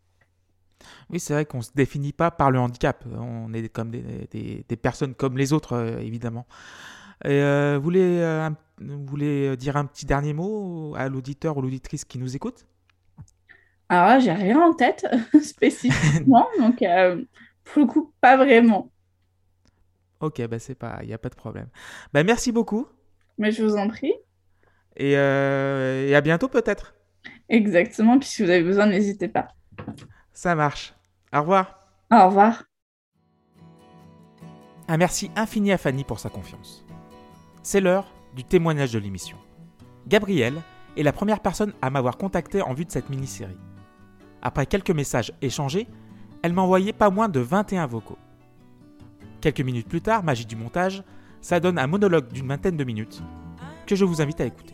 [1.09, 3.03] Oui, c'est vrai qu'on ne se définit pas par le handicap.
[3.19, 6.45] On est comme des, des- personnes comme les autres, évidemment.
[7.25, 12.35] Vous, voulez, vous voulez dire un petit dernier mot à l'auditeur ou l'auditrice qui nous
[12.35, 12.65] écoute?
[13.89, 15.05] Alors là j'ai rien en tête
[15.41, 17.23] spécifiquement donc euh,
[17.63, 18.91] pour le coup pas vraiment
[20.19, 21.67] Ok, bah c'est pas, il n'y a pas de problème.
[22.11, 22.87] Bah merci beaucoup
[23.37, 24.13] mais je vous en prie
[24.95, 26.95] et, euh, et à bientôt peut-être.
[27.49, 29.49] Exactement, puis si vous avez besoin, n'hésitez pas.
[30.33, 30.93] Ça marche.
[31.33, 31.79] Au revoir.
[32.11, 32.63] Au revoir.
[34.87, 36.85] Un merci infini à Fanny pour sa confiance.
[37.61, 39.37] C'est l'heure du témoignage de l'émission.
[40.07, 40.61] Gabrielle
[40.95, 43.57] est la première personne à m'avoir contacté en vue de cette mini-série.
[44.41, 45.87] Après quelques messages échangés,
[46.43, 46.65] elle m'a
[46.97, 48.17] pas moins de 21 vocaux.
[49.41, 51.03] Quelques minutes plus tard, magie du montage,
[51.41, 53.21] ça donne un monologue d'une vingtaine de minutes
[53.85, 54.73] que je vous invite à écouter.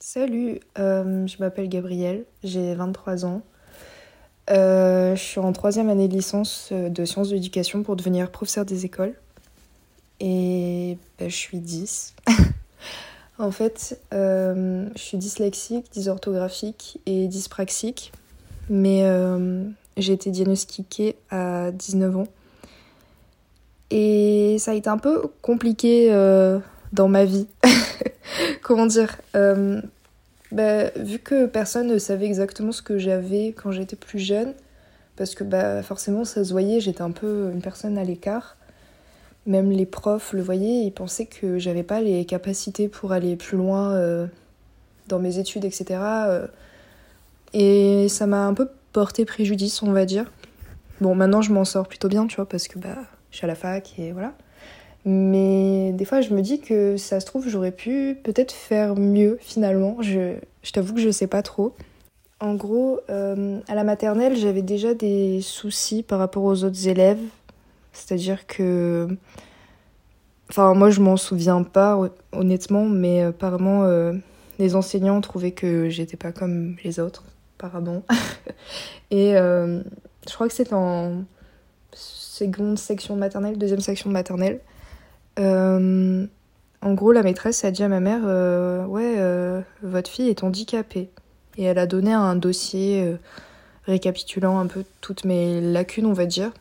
[0.00, 3.42] Salut, euh, je m'appelle Gabrielle, j'ai 23 ans.
[4.50, 8.30] Euh, je suis en troisième année de licence euh, de sciences de l'éducation pour devenir
[8.30, 9.14] professeur des écoles.
[10.20, 12.14] Et bah, je suis 10.
[13.38, 18.12] en fait, euh, je suis dyslexique, dysorthographique et dyspraxique.
[18.68, 19.64] Mais euh,
[19.96, 22.28] j'ai été diagnostiquée à 19 ans.
[23.90, 26.58] Et ça a été un peu compliqué euh,
[26.92, 27.46] dans ma vie.
[28.62, 29.16] Comment dire
[30.52, 34.54] bah, Vu que personne ne savait exactement ce que j'avais quand j'étais plus jeune,
[35.16, 38.56] parce que bah, forcément ça se voyait, j'étais un peu une personne à l'écart.
[39.46, 43.56] Même les profs le voyaient, ils pensaient que j'avais pas les capacités pour aller plus
[43.56, 44.26] loin euh,
[45.08, 46.00] dans mes études, etc.
[46.00, 46.46] euh.
[47.52, 50.30] et ça m'a un peu porté préjudice, on va dire.
[51.00, 52.96] Bon, maintenant je m'en sors plutôt bien, tu vois, parce que bah,
[53.30, 54.32] je suis à la fac et voilà.
[55.04, 59.38] Mais des fois, je me dis que ça se trouve, j'aurais pu peut-être faire mieux
[59.40, 59.98] finalement.
[60.00, 61.76] Je, je t'avoue que je sais pas trop.
[62.40, 67.20] En gros, euh, à la maternelle, j'avais déjà des soucis par rapport aux autres élèves.
[67.96, 69.08] C'est-à-dire que.
[70.50, 74.12] Enfin, moi, je m'en souviens pas, hon- honnêtement, mais apparemment, euh,
[74.58, 77.24] les enseignants trouvaient que j'étais pas comme les autres,
[77.58, 78.02] apparemment.
[79.10, 79.82] Et euh,
[80.28, 81.24] je crois que c'était en
[81.92, 84.60] seconde section maternelle, deuxième section maternelle.
[85.38, 86.26] Euh,
[86.82, 88.22] en gros, la maîtresse a dit à ma mère
[88.88, 89.16] Ouais,
[89.82, 91.10] votre fille est handicapée.
[91.58, 93.16] Et elle a donné un dossier
[93.86, 96.52] récapitulant un peu toutes mes lacunes, on va dire.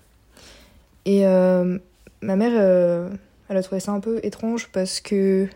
[1.06, 1.78] Et euh,
[2.22, 3.10] ma mère, euh,
[3.50, 5.48] elle a trouvé ça un peu étrange parce que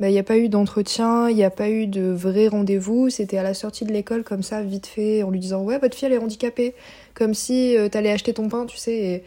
[0.00, 3.08] bah, il n'y a pas eu d'entretien, il n'y a pas eu de vrai rendez-vous.
[3.10, 5.96] C'était à la sortie de l'école, comme ça, vite fait, en lui disant Ouais, votre
[5.96, 6.74] fille, elle est handicapée.
[7.14, 8.94] Comme si euh, t'allais acheter ton pain, tu sais.
[8.94, 9.24] Et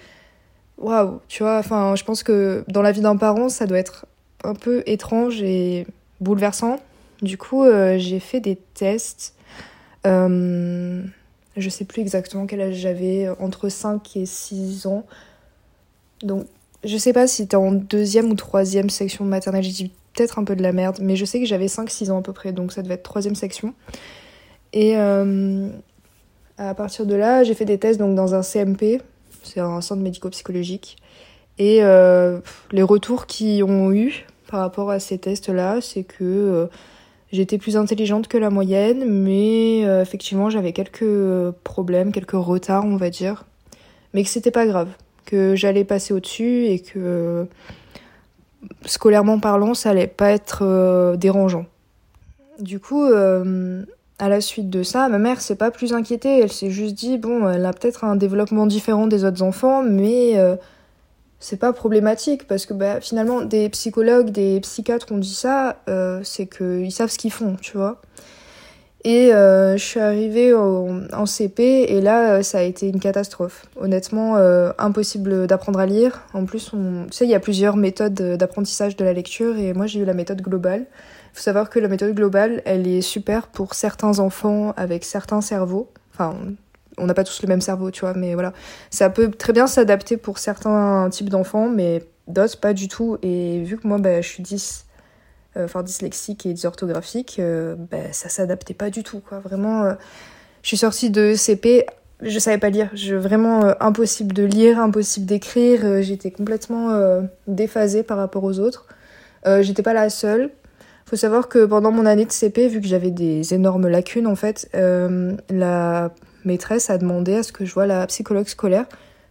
[0.77, 4.05] waouh, tu vois, enfin, je pense que dans la vie d'un parent, ça doit être
[4.43, 5.87] un peu étrange et
[6.21, 6.79] bouleversant.
[7.21, 7.65] Du coup,
[7.97, 9.33] j'ai fait des tests.
[10.05, 11.03] Euh,
[11.57, 15.05] je sais plus exactement quel âge j'avais, entre 5 et 6 ans.
[16.23, 16.45] Donc,
[16.83, 20.43] je sais pas si c'était en deuxième ou troisième section maternelle, j'ai dit peut-être un
[20.43, 22.71] peu de la merde, mais je sais que j'avais 5-6 ans à peu près, donc
[22.71, 23.73] ça devait être troisième section.
[24.73, 25.69] Et euh,
[26.57, 29.01] à partir de là, j'ai fait des tests donc, dans un CMP,
[29.43, 30.97] c'est un centre médico-psychologique.
[31.57, 32.39] Et euh,
[32.71, 36.65] les retours qu'ils ont eu par rapport à ces tests-là, c'est que euh,
[37.31, 43.09] j'étais plus intelligente que la moyenne, mais effectivement j'avais quelques problèmes, quelques retards, on va
[43.09, 43.45] dire,
[44.13, 44.89] mais que c'était pas grave,
[45.29, 47.45] que j'allais passer au-dessus et que
[48.85, 51.65] scolairement parlant, ça allait pas être euh, dérangeant.
[52.59, 53.83] Du coup, euh,
[54.17, 56.39] à la suite de ça, ma mère s'est pas plus inquiétée.
[56.39, 60.37] Elle s'est juste dit bon, elle a peut-être un développement différent des autres enfants, mais
[60.37, 60.55] euh,
[61.39, 65.77] c'est pas problématique parce que bah, finalement, des psychologues, des psychiatres ont dit ça,
[66.23, 68.01] c'est qu'ils savent ce qu'ils font, tu vois.
[69.05, 72.99] Et euh, je suis arrivée au- en CP et là, euh, ça a été une
[72.99, 73.65] catastrophe.
[73.77, 76.21] Honnêtement, euh, impossible d'apprendre à lire.
[76.33, 77.05] En plus, on...
[77.09, 80.05] tu sais, il y a plusieurs méthodes d'apprentissage de la lecture et moi, j'ai eu
[80.05, 80.81] la méthode globale.
[81.33, 85.39] Il faut savoir que la méthode globale, elle est super pour certains enfants avec certains
[85.41, 85.89] cerveaux.
[86.13, 86.35] Enfin,
[86.97, 88.51] on n'a pas tous le même cerveau, tu vois, mais voilà.
[88.89, 93.17] Ça peut très bien s'adapter pour certains types d'enfants, mais d'autres pas du tout.
[93.21, 94.88] Et vu que moi, bah, je suis 10 euh,
[95.55, 99.39] enfin dyslexique et dysorthographique, euh, ben, ça s'adaptait pas du tout, quoi.
[99.39, 99.93] Vraiment, euh,
[100.61, 101.85] je suis sortie de CP,
[102.21, 102.89] je savais pas lire.
[102.93, 105.81] Je, vraiment euh, impossible de lire, impossible d'écrire.
[105.83, 108.87] euh, J'étais complètement euh, déphasée par rapport aux autres.
[109.47, 110.51] Euh, J'étais pas la seule.
[111.05, 114.35] Faut savoir que pendant mon année de CP, vu que j'avais des énormes lacunes, en
[114.35, 116.11] fait, euh, la
[116.45, 118.85] maîtresse a demandé à ce que je vois la psychologue scolaire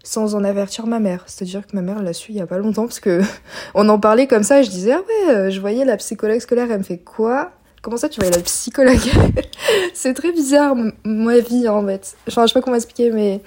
[0.09, 1.25] sans en avertir ma mère.
[1.27, 3.21] C'est-à-dire que ma mère l'a su il y a pas longtemps parce que
[3.75, 6.69] on en parlait comme ça, je disais ah ouais, euh, je voyais la psychologue scolaire,
[6.71, 7.53] elle me fait quoi?
[7.83, 8.97] Comment ça tu voyais la psychologue?
[9.95, 12.17] C'est très bizarre ma vie en fait.
[12.27, 13.41] Enfin, je sais pas comment expliquer mais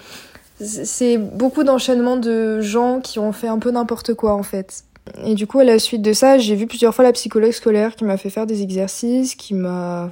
[0.64, 4.84] c'est beaucoup d'enchaînements de gens qui ont fait un peu n'importe quoi en fait.
[5.26, 7.96] Et du coup, à la suite de ça, j'ai vu plusieurs fois la psychologue scolaire
[7.96, 10.12] qui m'a fait faire des exercices, qui m'a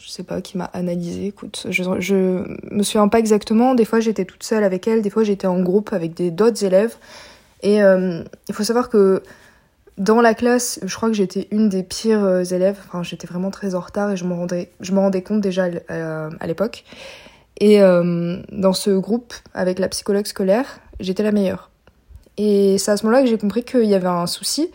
[0.00, 1.26] je sais pas, qui m'a analysé.
[1.26, 3.74] Écoute, je, je me souviens pas exactement.
[3.74, 5.02] Des fois, j'étais toute seule avec elle.
[5.02, 6.96] Des fois, j'étais en groupe avec d'autres élèves.
[7.62, 9.22] Et euh, il faut savoir que
[9.96, 12.78] dans la classe, je crois que j'étais une des pires euh, élèves.
[12.86, 16.30] Enfin, j'étais vraiment très en retard et je me rendais, je rendais compte déjà euh,
[16.38, 16.84] à l'époque.
[17.60, 21.70] Et dans ce groupe avec la psychologue scolaire, j'étais la meilleure.
[22.36, 24.70] Et c'est à ce moment-là que j'ai compris qu'il y avait un souci,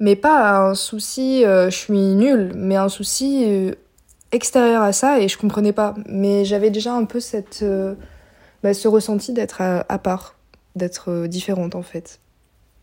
[0.00, 3.74] mais pas un souci je suis nulle, mais un souci
[4.34, 5.94] extérieur à ça et je comprenais pas.
[6.06, 7.94] Mais j'avais déjà un peu cette, euh,
[8.62, 10.36] bah, ce ressenti d'être à, part,
[10.76, 12.20] d'être euh, différente en fait.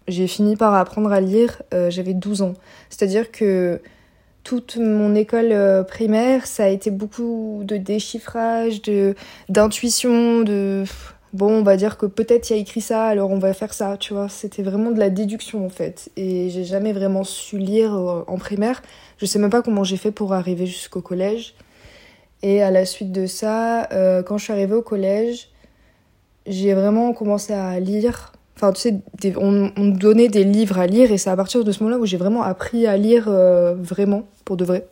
[0.07, 2.53] J'ai fini par apprendre à lire, euh, j'avais 12 ans.
[2.89, 3.81] C'est-à-dire que
[4.43, 9.13] toute mon école primaire, ça a été beaucoup de déchiffrage, de
[9.49, 10.83] d'intuition, de
[11.33, 13.73] bon, on va dire que peut-être il y a écrit ça, alors on va faire
[13.73, 14.29] ça, tu vois.
[14.29, 16.09] C'était vraiment de la déduction en fait.
[16.17, 18.81] Et j'ai jamais vraiment su lire euh, en primaire.
[19.17, 21.55] Je sais même pas comment j'ai fait pour arriver jusqu'au collège.
[22.43, 25.49] Et à la suite de ça, euh, quand je suis arrivée au collège,
[26.47, 28.33] j'ai vraiment commencé à lire.
[28.55, 31.71] Enfin, tu sais, on, on donnait des livres à lire et c'est à partir de
[31.71, 34.87] ce moment-là où j'ai vraiment appris à lire euh, vraiment, pour de vrai.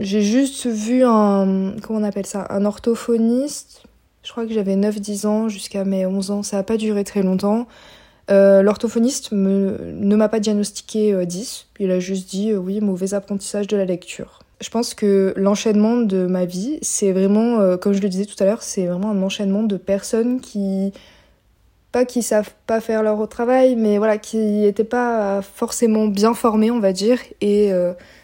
[0.00, 3.87] J'ai juste vu un, comment on appelle ça, un orthophoniste.
[4.22, 6.42] Je crois que j'avais 9-10 ans jusqu'à mes 11 ans.
[6.42, 7.66] Ça n'a pas duré très longtemps.
[8.30, 11.66] Euh, L'orthophoniste ne m'a pas diagnostiqué euh, 10.
[11.80, 14.40] Il a juste dit euh, oui, mauvais apprentissage de la lecture.
[14.60, 18.34] Je pense que l'enchaînement de ma vie, c'est vraiment, euh, comme je le disais tout
[18.40, 20.92] à l'heure, c'est vraiment un enchaînement de personnes qui,
[21.92, 26.72] pas qui savent pas faire leur travail, mais voilà, qui n'étaient pas forcément bien formées,
[26.72, 27.20] on va dire.
[27.40, 27.70] Et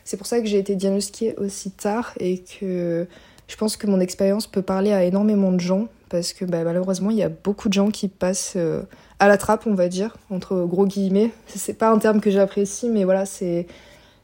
[0.02, 3.06] c'est pour ça que j'ai été diagnostiquée aussi tard et que
[3.48, 7.10] je pense que mon expérience peut parler à énormément de gens parce que bah, malheureusement,
[7.10, 8.82] il y a beaucoup de gens qui passent euh,
[9.18, 11.30] à la trappe, on va dire, entre gros guillemets.
[11.46, 13.66] C'est pas un terme que j'apprécie, mais voilà, c'est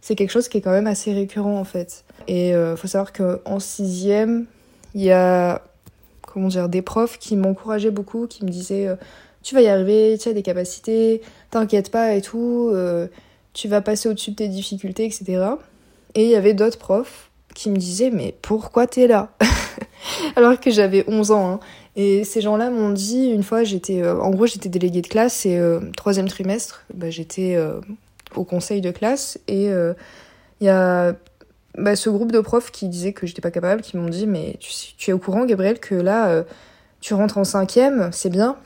[0.00, 2.04] c'est quelque chose qui est quand même assez récurrent en fait.
[2.26, 4.46] Et euh, faut savoir qu'en sixième,
[4.94, 5.62] il y a
[6.22, 8.96] comment dire des profs qui m'encourageaient beaucoup, qui me disaient euh,
[9.42, 13.08] tu vas y arriver, tu as des capacités, t'inquiète pas et tout, euh,
[13.52, 15.44] tu vas passer au-dessus de tes difficultés, etc.
[16.14, 17.29] Et il y avait d'autres profs
[17.60, 19.32] qui me disaient mais pourquoi t'es là
[20.36, 21.52] Alors que j'avais 11 ans.
[21.52, 21.60] hein.
[21.94, 25.44] Et ces gens-là m'ont dit, une fois, j'étais, euh, en gros, j'étais déléguée de classe
[25.44, 27.80] et euh, troisième trimestre, bah, j'étais euh,
[28.34, 31.14] au conseil de classe et il y a
[31.76, 34.56] bah, ce groupe de profs qui disaient que j'étais pas capable, qui m'ont dit, mais
[34.60, 36.44] tu, es au courant, Gabriel, que là,
[37.02, 38.56] tu rentres en cinquième, c'est bien,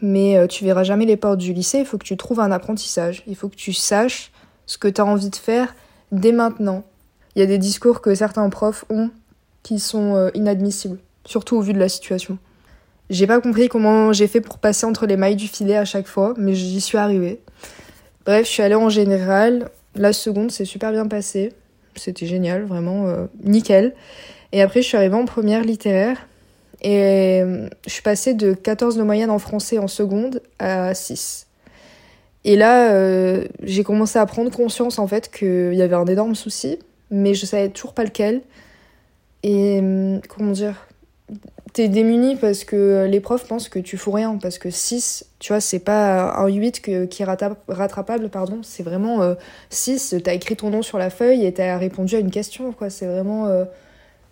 [0.00, 3.22] mais tu verras jamais les portes du lycée, il faut que tu trouves un apprentissage,
[3.26, 4.32] il faut que tu saches
[4.64, 5.74] ce que tu as envie de faire
[6.12, 6.84] dès maintenant.
[7.34, 9.10] Il y a des discours que certains profs ont
[9.62, 12.38] qui sont euh, inadmissibles, surtout au vu de la situation.
[13.10, 16.06] J'ai pas compris comment j'ai fait pour passer entre les mailles du filet à chaque
[16.06, 17.40] fois, mais j'y suis arrivée.
[18.24, 19.70] Bref, je suis allée en général.
[19.94, 21.52] La seconde s'est super bien passée.
[21.96, 23.94] C'était génial, vraiment euh, nickel.
[24.52, 26.28] Et après, je suis arrivée en première littéraire.
[26.80, 31.46] Et euh, je suis passée de 14 de moyenne en français en seconde à 6.
[32.44, 36.78] Et là, j'ai commencé à prendre conscience en fait qu'il y avait un énorme souci,
[37.10, 38.42] mais je savais toujours pas lequel.
[39.42, 40.86] Et hum, comment dire
[41.74, 44.38] T'es démuni parce que les profs pensent que tu fous rien.
[44.40, 48.60] Parce que 6, tu vois, c'est pas un 8 que- qui est rattra- rattrapable, pardon.
[48.62, 49.34] C'est vraiment euh,
[49.70, 52.88] 6, t'as écrit ton nom sur la feuille et t'as répondu à une question, quoi.
[52.90, 53.46] C'est vraiment.
[53.46, 53.64] euh,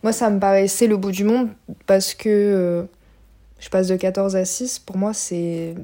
[0.03, 1.49] moi, ça me paraissait le bout du monde
[1.87, 2.83] parce que euh,
[3.61, 4.79] je passe de 14 à 6.
[4.79, 5.75] Pour moi, c'était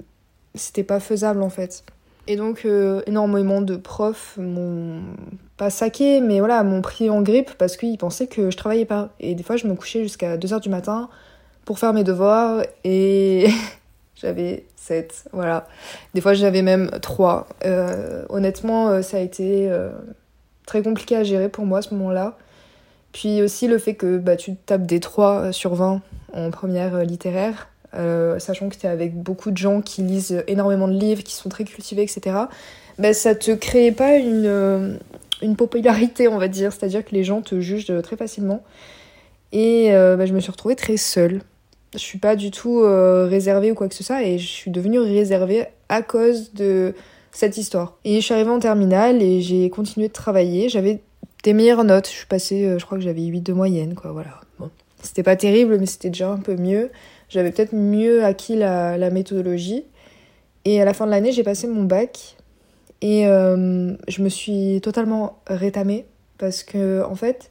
[0.87, 1.85] pas faisable en fait.
[2.29, 5.03] Et donc, euh, énormément de profs m'ont
[5.57, 9.11] pas saqué, mais voilà, m'ont pris en grippe parce qu'ils pensaient que je travaillais pas.
[9.19, 11.09] Et des fois, je me couchais jusqu'à 2h du matin
[11.65, 13.49] pour faire mes devoirs et
[14.15, 15.67] j'avais 7, voilà.
[16.15, 17.49] Des fois, j'avais même 3.
[17.65, 19.71] Euh, honnêtement, euh, ça a été
[20.65, 22.39] très compliqué à gérer pour moi à ce moment-là.
[23.13, 26.01] Puis aussi le fait que bah, tu tapes des 3 sur 20
[26.35, 30.89] en première littéraire, euh, sachant que tu es avec beaucoup de gens qui lisent énormément
[30.89, 32.37] de livres, qui sont très cultivés, etc.
[32.99, 34.97] Bah, ça te crée pas une, euh,
[35.43, 36.73] une popularité, on va dire.
[36.73, 38.63] C'est-à-dire que les gens te jugent très facilement.
[39.53, 41.43] Et euh, bah, je me suis retrouvée très seule.
[41.93, 44.71] Je suis pas du tout euh, réservée ou quoi que ce soit, et je suis
[44.71, 46.95] devenue réservée à cause de
[47.33, 47.99] cette histoire.
[48.05, 50.71] Et je suis arrivée en terminale et j'ai continué de travailler.
[50.71, 51.03] J'avais
[51.45, 52.07] des meilleures notes.
[52.07, 54.41] Je suis passée, euh, je crois que j'avais 8 de moyenne, quoi, voilà.
[55.03, 56.91] C'était pas terrible, mais c'était déjà un peu mieux.
[57.33, 59.85] J'avais peut-être mieux acquis la, méthodologie.
[60.67, 62.37] Et à la fin de l'année, j'ai passé mon bac.
[63.01, 66.05] Et euh, je me suis totalement rétamée
[66.37, 67.51] parce que, en fait,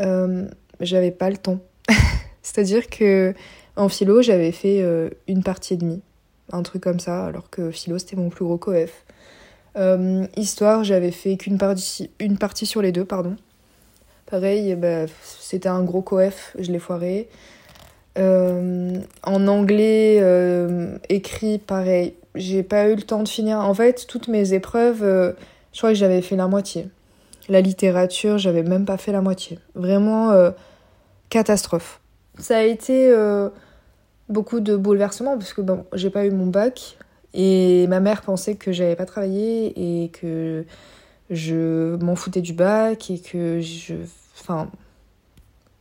[0.00, 0.46] euh,
[0.78, 1.58] j'avais pas le temps.
[2.42, 3.34] C'est-à-dire que
[3.74, 6.00] en philo, j'avais fait euh, une partie et demie,
[6.52, 9.04] un truc comme ça, alors que philo, c'était mon plus gros coef.
[10.36, 13.36] Histoire, j'avais fait qu'une partie, partie sur les deux, pardon.
[14.26, 15.06] Pareil, bah,
[15.40, 17.28] c'était un gros coef, je l'ai foiré.
[18.18, 23.58] Euh, en anglais, euh, écrit, pareil, j'ai pas eu le temps de finir.
[23.58, 25.32] En fait, toutes mes épreuves, euh,
[25.72, 26.88] je crois que j'avais fait la moitié.
[27.48, 29.58] La littérature, j'avais même pas fait la moitié.
[29.74, 30.32] Vraiment
[31.30, 32.00] catastrophe.
[32.38, 33.10] Ça a été
[34.28, 35.62] beaucoup de bouleversements parce que
[35.94, 36.98] j'ai pas eu mon bac
[37.32, 40.66] et ma mère pensait que j'avais pas travaillé et que
[41.30, 43.94] je m'en foutais du bac et que je.
[44.38, 44.70] Enfin.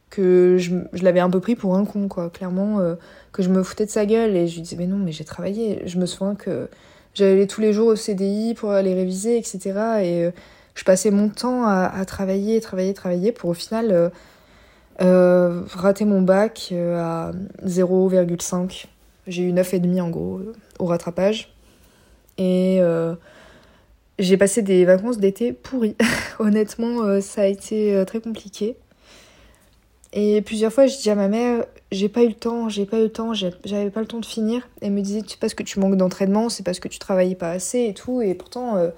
[0.09, 2.29] Que je, l'avais un peu pris pour un con, quoi.
[2.29, 2.95] Clairement, euh,
[3.31, 5.25] que je me foutais de sa gueule et je lui disais, mais non, mais j'ai
[5.25, 5.81] travaillé.
[5.85, 6.69] Je me souviens que
[7.13, 9.59] j'allais tous les jours au CDI pour aller réviser, etc.
[10.01, 10.31] Et euh,
[10.75, 14.11] je passais mon temps à, travailler, travailler, travailler pour au final
[15.01, 17.31] euh, rater mon bac à
[17.65, 18.85] 0,5.
[19.25, 20.41] J'ai eu 9,5 en gros
[20.79, 21.53] au rattrapage.
[22.37, 22.79] Et
[24.19, 25.95] j'ai passé des vacances d'été pourries.
[26.39, 28.75] Honnêtement, ça a été très compliqué.
[30.13, 32.97] Et plusieurs fois, je dis à ma mère, j'ai pas eu le temps, j'ai pas
[32.99, 34.67] eu le temps, j'avais pas le temps de finir.
[34.81, 37.51] Elle me disait, c'est parce que tu manques d'entraînement, c'est parce que tu travaillais pas
[37.51, 38.21] assez et tout.
[38.21, 38.89] Et pourtant, euh,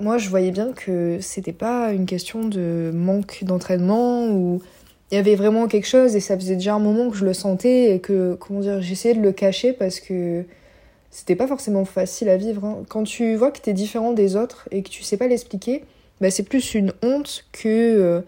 [0.00, 4.62] moi, je voyais bien que c'était pas une question de manque d'entraînement ou
[5.10, 7.34] il y avait vraiment quelque chose et ça faisait déjà un moment que je le
[7.34, 10.44] sentais et que, comment dire, j'essayais de le cacher parce que
[11.10, 12.64] c'était pas forcément facile à vivre.
[12.64, 12.82] hein.
[12.88, 15.84] Quand tu vois que t'es différent des autres et que tu sais pas l'expliquer,
[16.22, 18.20] bah, c'est plus une honte que euh,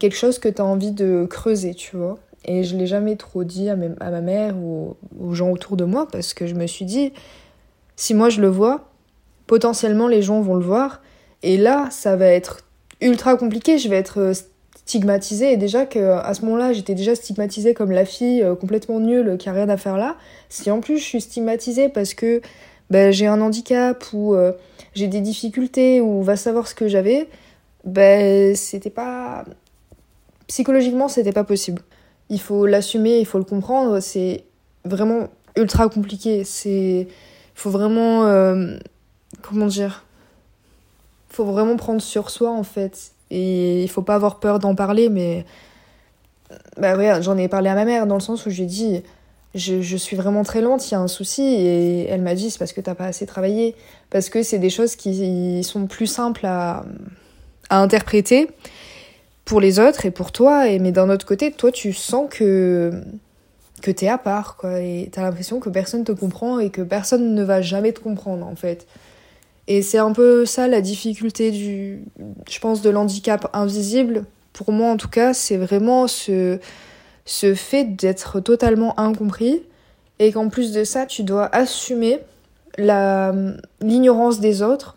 [0.00, 2.18] quelque chose que t'as envie de creuser, tu vois.
[2.44, 6.08] Et je l'ai jamais trop dit à, ma mère ou aux gens autour de moi
[6.10, 7.12] parce que je me suis dit,
[7.96, 8.88] si moi je le vois,
[9.46, 11.02] potentiellement les gens vont le voir.
[11.42, 12.60] Et là, ça va être
[13.00, 13.78] ultra compliqué.
[13.78, 14.32] Je vais être euh,
[14.74, 15.52] stigmatisée.
[15.52, 19.36] Et déjà que à ce moment-là, j'étais déjà stigmatisée comme la fille euh, complètement nulle
[19.38, 20.16] qui a rien à faire là.
[20.48, 22.40] Si en plus je suis stigmatisée parce que
[22.88, 24.52] ben, j'ai un handicap ou euh,
[24.94, 27.28] j'ai des difficultés ou va savoir ce que j'avais,
[27.84, 29.44] ben c'était pas
[30.50, 31.80] psychologiquement c'était pas possible.
[32.28, 34.00] Il faut l'assumer, il faut le comprendre.
[34.00, 34.42] C'est
[34.84, 36.42] vraiment ultra compliqué.
[36.42, 37.06] C'est
[37.54, 38.76] faut vraiment euh,
[39.42, 40.04] comment dire
[41.28, 45.08] faut vraiment prendre sur soi en fait et il faut pas avoir peur d'en parler
[45.08, 45.44] mais
[46.78, 49.02] bah ouais j'en ai parlé à ma mère dans le sens où je dit
[49.54, 52.50] je, je suis vraiment très lente il y a un souci et elle m'a dit
[52.50, 53.76] c'est parce que t'as pas assez travaillé
[54.08, 56.84] parce que c'est des choses qui sont plus simples à,
[57.68, 58.48] à interpréter
[59.50, 62.92] pour les autres et pour toi et mais d'un autre côté toi tu sens que
[63.82, 67.34] que t'es à part quoi et t'as l'impression que personne te comprend et que personne
[67.34, 68.86] ne va jamais te comprendre en fait
[69.70, 72.02] et c'est un peu ça la difficulté du,
[72.48, 74.24] je pense, de l'handicap invisible.
[74.52, 76.58] Pour moi, en tout cas, c'est vraiment ce,
[77.24, 79.62] ce fait d'être totalement incompris
[80.18, 82.18] et qu'en plus de ça, tu dois assumer
[82.78, 84.96] l'ignorance des autres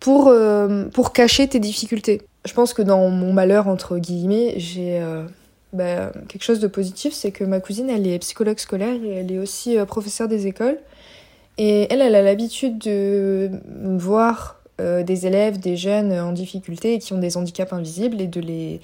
[0.00, 2.22] pour, euh, pour cacher tes difficultés.
[2.44, 5.24] Je pense que dans mon malheur, entre guillemets, j'ai euh,
[5.72, 9.32] bah, quelque chose de positif, c'est que ma cousine, elle est psychologue scolaire et elle
[9.32, 10.78] est aussi euh, professeure des écoles.
[11.56, 13.50] Et elle, elle a l'habitude de
[13.96, 18.26] voir euh, des élèves, des jeunes en difficulté et qui ont des handicaps invisibles et
[18.26, 18.80] de les,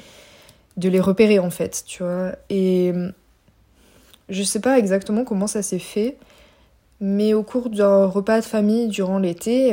[0.78, 2.32] de les repérer en fait, tu vois.
[2.48, 2.92] Et
[4.28, 6.16] je sais pas exactement comment ça s'est fait,
[7.00, 9.72] mais au cours d'un repas de famille durant l'été,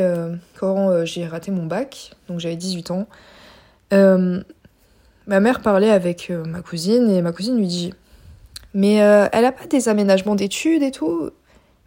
[0.60, 3.08] quand j'ai raté mon bac, donc j'avais 18 ans,
[3.94, 4.42] euh,
[5.28, 7.94] ma mère parlait avec euh, ma cousine et ma cousine lui dit
[8.74, 11.32] Mais euh, elle a pas des aménagements d'études et tout?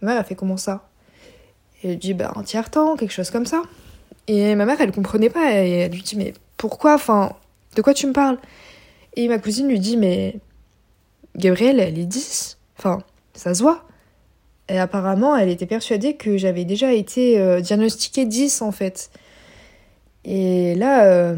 [0.00, 0.88] Ma mère a fait comment ça?
[1.82, 3.62] Et elle dit Bah un tiers temps, quelque chose comme ça.
[4.28, 6.94] Et ma mère elle comprenait pas et elle lui dit Mais pourquoi?
[6.94, 7.32] Enfin,
[7.76, 8.38] de quoi tu me parles?
[9.16, 10.36] Et ma cousine lui dit Mais
[11.36, 12.58] Gabrielle, elle est 10.
[12.78, 13.02] Enfin,
[13.34, 13.84] ça se voit.
[14.68, 19.10] Et apparemment, elle était persuadée que j'avais déjà été diagnostiquée 10 en fait.
[20.24, 21.34] Et là,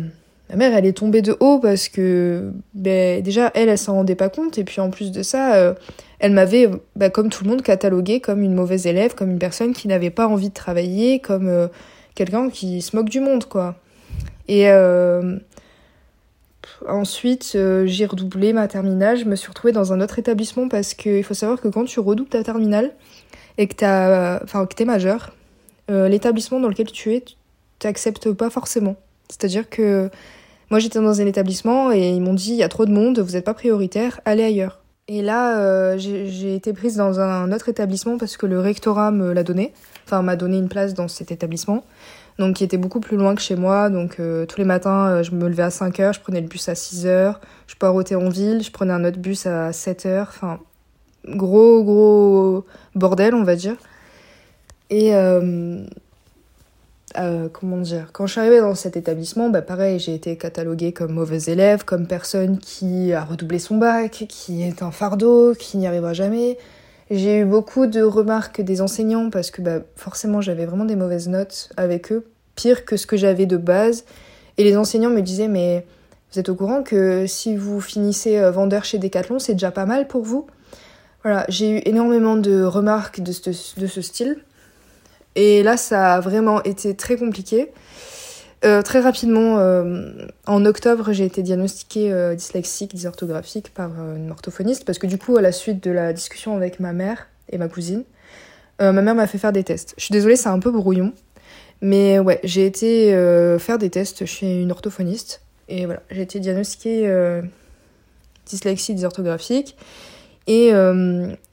[0.53, 4.15] ma mère, elle est tombée de haut parce que ben, déjà, elle, elle s'en rendait
[4.15, 4.59] pas compte.
[4.59, 5.75] Et puis en plus de ça, euh,
[6.19, 9.73] elle m'avait, ben, comme tout le monde, cataloguée comme une mauvaise élève, comme une personne
[9.73, 11.69] qui n'avait pas envie de travailler, comme euh,
[12.15, 13.77] quelqu'un qui se moque du monde, quoi.
[14.47, 15.39] Et euh,
[16.87, 19.17] ensuite, j'ai redoublé ma terminale.
[19.17, 21.99] Je me suis retrouvée dans un autre établissement parce qu'il faut savoir que quand tu
[21.99, 22.93] redoubles ta terminale
[23.57, 25.35] et que t'as, enfin, que t'es majeur,
[25.89, 27.25] l'établissement dans lequel tu es,
[27.79, 28.97] t'acceptes pas forcément.
[29.29, 30.11] C'est-à-dire que
[30.73, 33.19] moi j'étais dans un établissement et ils m'ont dit il y a trop de monde,
[33.19, 34.81] vous n'êtes pas prioritaire, allez ailleurs.
[35.07, 39.35] Et là, euh, j'ai été prise dans un autre établissement parce que le rectorat me
[39.35, 39.75] l'a donné,
[40.07, 41.85] enfin m'a donné une place dans cet établissement,
[42.39, 43.91] donc qui était beaucoup plus loin que chez moi.
[43.91, 46.49] Donc euh, tous les matins, euh, je me levais à 5 heures, je prenais le
[46.49, 50.07] bus à 6 heures, je poireautais en ville, je prenais un autre bus à 7
[50.07, 50.59] heures, enfin
[51.27, 52.65] gros gros
[52.95, 53.77] bordel on va dire.
[54.89, 55.13] Et
[57.53, 61.13] comment dire, quand je suis arrivée dans cet établissement, bah pareil, j'ai été cataloguée comme
[61.13, 65.87] mauvaise élève, comme personne qui a redoublé son bac, qui est un fardeau, qui n'y
[65.87, 66.59] arrivera jamais.
[67.11, 71.29] J'ai eu beaucoup de remarques des enseignants parce que bah, forcément j'avais vraiment des mauvaises
[71.29, 74.05] notes avec eux, pire que ce que j'avais de base.
[74.57, 75.85] Et les enseignants me disaient mais
[76.33, 79.85] vous êtes au courant que si vous finissez euh, vendeur chez Decathlon, c'est déjà pas
[79.85, 80.47] mal pour vous?
[81.23, 84.39] Voilà, j'ai eu énormément de remarques de ce, de ce style.
[85.35, 87.71] Et là, ça a vraiment été très compliqué.
[88.65, 90.13] Euh, très rapidement, euh,
[90.47, 95.37] en octobre, j'ai été diagnostiquée euh, dyslexique, dysorthographique par une orthophoniste parce que du coup,
[95.37, 98.05] à la suite de la discussion avec ma mère et ma cousine,
[98.81, 99.95] ma mère m'a fait faire des tests.
[99.97, 101.13] Je suis désolée, c'est un peu brouillon,
[101.83, 103.13] mais ouais, j'ai été
[103.61, 107.41] faire des tests chez une orthophoniste et voilà, j'ai été diagnostiquée
[108.45, 109.77] dyslexie dysorthographique
[110.49, 110.73] et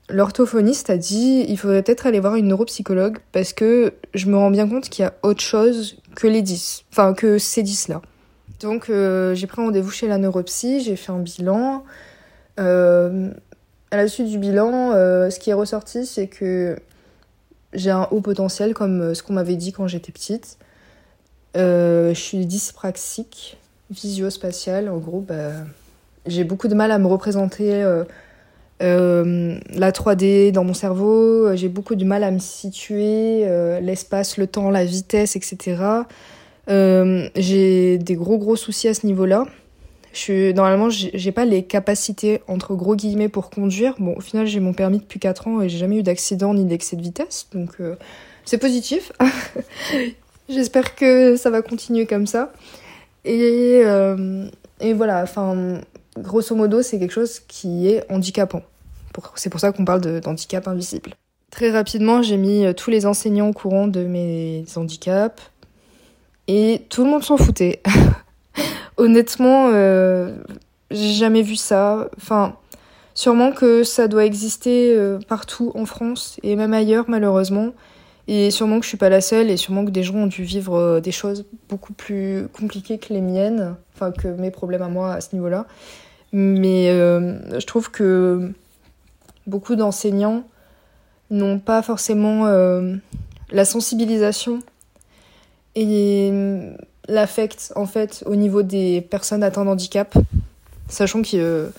[0.10, 4.52] l'orthophoniste a dit il faudrait peut-être aller voir une neuropsychologue parce que je me rends
[4.52, 8.02] bien compte qu'il y a autre chose que les 10, enfin que ces 10 là.
[8.60, 11.84] Donc euh, j'ai pris rendez-vous chez la neuropsy, j'ai fait un bilan.
[12.60, 13.30] Euh,
[13.92, 16.78] à la suite du bilan, euh, ce qui est ressorti, c'est que
[17.74, 20.58] j'ai un haut potentiel comme ce qu'on m'avait dit quand j'étais petite.
[21.56, 23.58] Je suis dyspraxique,
[23.92, 24.90] visio-spatiale.
[24.90, 25.52] En gros, bah,
[26.26, 27.84] j'ai beaucoup de mal à me représenter
[28.82, 31.56] euh, euh, la 3D dans mon cerveau.
[31.56, 35.78] J'ai beaucoup de mal à me situer, euh, l'espace, le temps, la vitesse, etc.
[36.70, 39.46] Euh, j'ai des gros gros soucis à ce niveau-là.
[40.12, 43.94] Je suis, normalement, j'ai pas les capacités, entre gros guillemets, pour conduire.
[44.00, 46.66] Bon, au final, j'ai mon permis depuis 4 ans et j'ai jamais eu d'accident ni
[46.66, 47.48] d'excès de vitesse.
[47.54, 47.96] Donc, euh,
[48.44, 49.12] c'est positif.
[50.50, 52.52] J'espère que ça va continuer comme ça.
[53.24, 54.48] Et, euh,
[54.82, 55.80] et voilà, enfin,
[56.18, 58.64] grosso modo, c'est quelque chose qui est handicapant.
[59.36, 61.16] C'est pour ça qu'on parle d'handicap invisible.
[61.52, 65.42] Très rapidement, j'ai mis euh, tous les enseignants au courant de mes handicaps.
[66.48, 67.82] Et tout le monde s'en foutait.
[68.98, 70.36] Honnêtement, euh,
[70.92, 72.10] j'ai jamais vu ça.
[72.18, 72.56] Enfin,
[73.14, 77.72] sûrement que ça doit exister euh, partout en France et même ailleurs, malheureusement.
[78.32, 80.44] Et sûrement que je suis pas la seule et sûrement que des gens ont dû
[80.44, 84.88] vivre euh, des choses beaucoup plus compliquées que les miennes, enfin que mes problèmes à
[84.88, 85.66] moi à ce niveau-là.
[86.32, 88.52] Mais euh, je trouve que
[89.48, 90.44] beaucoup d'enseignants
[91.32, 92.96] n'ont pas forcément euh,
[93.50, 94.60] la sensibilisation
[95.76, 96.32] et
[97.08, 100.16] l'affect en fait au niveau des personnes atteintes d'handicap,
[100.88, 101.72] sachant que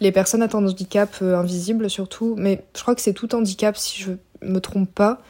[0.00, 4.00] les personnes atteintes d'handicap euh, invisibles surtout, mais je crois que c'est tout handicap si
[4.00, 5.20] je me trompe pas,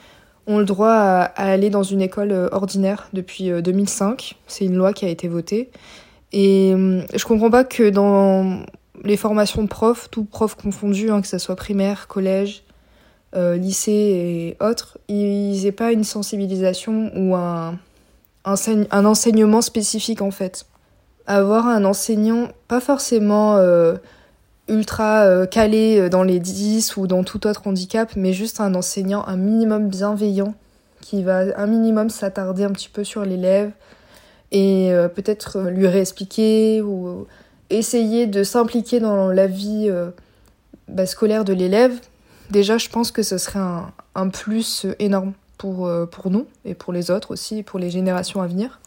[0.49, 4.37] ont le droit à, aller dans une école euh, ordinaire depuis euh, 2005.
[4.49, 5.71] C'est une loi qui a été votée.
[6.33, 8.61] Et euh, je comprends pas que dans
[9.05, 12.65] les formations de profs, tout prof confondu, hein, que ce soit primaire, collège,
[13.37, 17.79] euh, lycée et autres, ils aient pas une sensibilisation ou un,
[18.45, 20.67] un, enseigne- un enseignement spécifique en fait.
[21.27, 23.95] Avoir un enseignant pas forcément euh,
[24.69, 28.75] ultra euh, calé euh, dans les 10 ou dans tout autre handicap, mais juste un
[28.75, 30.55] enseignant un minimum bienveillant
[31.01, 33.71] qui va un minimum s'attarder un petit peu sur l'élève
[34.53, 37.27] et euh, peut-être lui réexpliquer ou
[37.71, 39.91] essayer de s'impliquer dans la vie
[40.89, 41.93] bah, scolaire de l'élève.
[42.51, 43.59] Déjà, je pense que ce serait
[44.15, 48.47] un, plus énorme pour, pour nous et pour les autres aussi, pour les générations à
[48.47, 48.81] venir.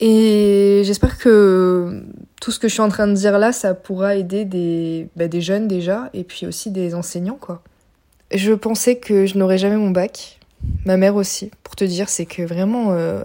[0.00, 2.04] Et j'espère que
[2.40, 5.28] tout ce que je suis en train de dire là, ça pourra aider des, bah,
[5.28, 7.62] des jeunes déjà, et puis aussi des enseignants, quoi.
[8.32, 10.38] Je pensais que je n'aurais jamais mon bac.
[10.84, 13.22] Ma mère aussi, pour te dire, c'est que vraiment, euh,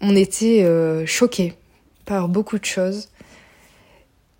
[0.00, 1.54] on était euh, choqués
[2.04, 3.08] par beaucoup de choses.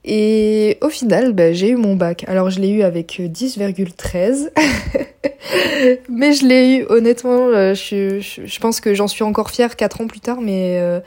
[0.05, 2.25] Et au final, bah, j'ai eu mon bac.
[2.29, 4.51] Alors je l'ai eu avec 10,13.
[6.11, 10.07] mais je l'ai eu, honnêtement, euh, je, pense que j'en suis encore fière 4 ans
[10.07, 11.01] plus tard, mais euh,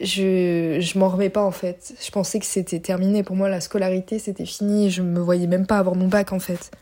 [0.00, 1.94] je, je m'en remets pas en fait.
[2.04, 3.22] Je pensais que c'était terminé.
[3.22, 4.90] Pour moi, la scolarité, c'était fini.
[4.90, 6.72] Je me voyais même pas avoir mon bac en fait.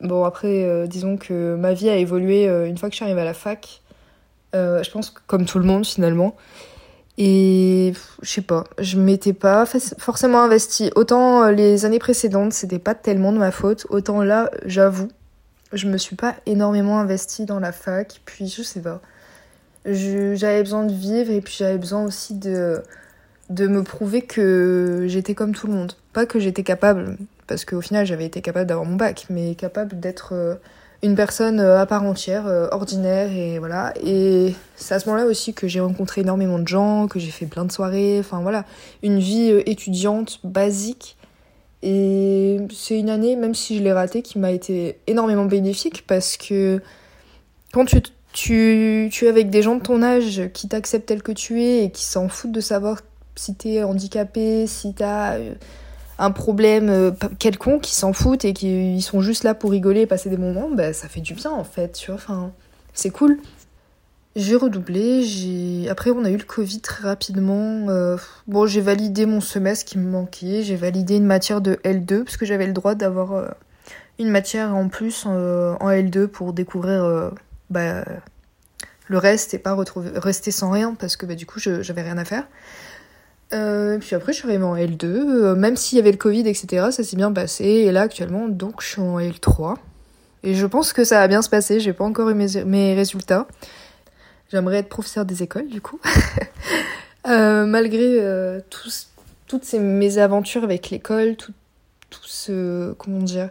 [0.00, 3.22] Bon, après, euh, disons que ma vie a évolué une fois que je suis arrivée
[3.22, 3.80] à la fac.
[4.52, 6.36] Je pense que comme tout le monde finalement.
[7.16, 7.92] Et
[8.22, 9.66] je sais pas, je m'étais pas
[9.98, 10.90] forcément investie.
[10.96, 13.86] Autant euh, les années précédentes, c'était pas tellement de ma faute.
[13.88, 15.08] Autant là, j'avoue,
[15.72, 18.20] je me suis pas énormément investie dans la fac.
[18.24, 19.00] Puis je sais pas.
[19.84, 22.82] J'avais besoin de vivre et puis j'avais besoin aussi de,
[23.50, 25.92] de me prouver que j'étais comme tout le monde.
[26.12, 30.00] Pas que j'étais capable, parce qu'au final j'avais été capable d'avoir mon bac, mais capable
[30.00, 30.54] d'être euh,
[31.04, 33.92] une personne euh, à part entière, euh, ordinaire et voilà.
[34.02, 37.44] Et c'est à ce moment-là aussi que j'ai rencontré énormément de gens, que j'ai fait
[37.44, 38.64] plein de soirées, enfin voilà,
[39.02, 41.16] une vie euh, étudiante basique.
[41.82, 46.38] Et c'est une année, même si je l'ai ratée, qui m'a été énormément bénéfique parce
[46.38, 46.80] que
[47.74, 48.00] quand tu,
[48.32, 51.84] tu, tu es avec des gens de ton âge qui t'acceptent tel que tu es
[51.84, 53.02] et qui s'en foutent de savoir
[53.36, 55.36] si t'es handicapé, si t'as
[56.18, 60.02] un problème euh, quelconque, qui s'en foutent et qui ils sont juste là pour rigoler
[60.02, 62.52] et passer des moments, bah, ça fait du bien en fait, tu vois, enfin,
[62.92, 63.38] c'est cool.
[64.36, 65.88] J'ai redoublé, j'ai...
[65.88, 67.88] Après on a eu le Covid très rapidement.
[67.88, 68.16] euh,
[68.48, 72.36] Bon, j'ai validé mon semestre qui me manquait, j'ai validé une matière de L2 parce
[72.36, 73.48] que j'avais le droit d'avoir euh,
[74.18, 77.30] une matière en plus en L2 pour découvrir
[77.70, 78.04] bah,
[79.06, 82.02] le reste et pas retrouver, rester sans rien parce que bah, du coup je- j'avais
[82.02, 82.46] rien à faire.
[83.52, 86.48] Euh, puis après je suis arrivée en L2, euh, même s'il y avait le Covid,
[86.48, 87.64] etc., ça s'est bien passé.
[87.64, 89.76] Et là actuellement, donc je suis en L3.
[90.42, 93.46] Et je pense que ça va bien se passer, j'ai pas encore eu mes, résultats.
[94.50, 96.00] J'aimerais être professeur des écoles du coup.
[97.26, 98.20] Euh, malgré
[98.68, 99.08] tous-
[99.46, 101.54] toutes ces mésaventures avec l'école, tout,
[102.10, 102.92] tout ce.
[102.98, 103.48] Comment dire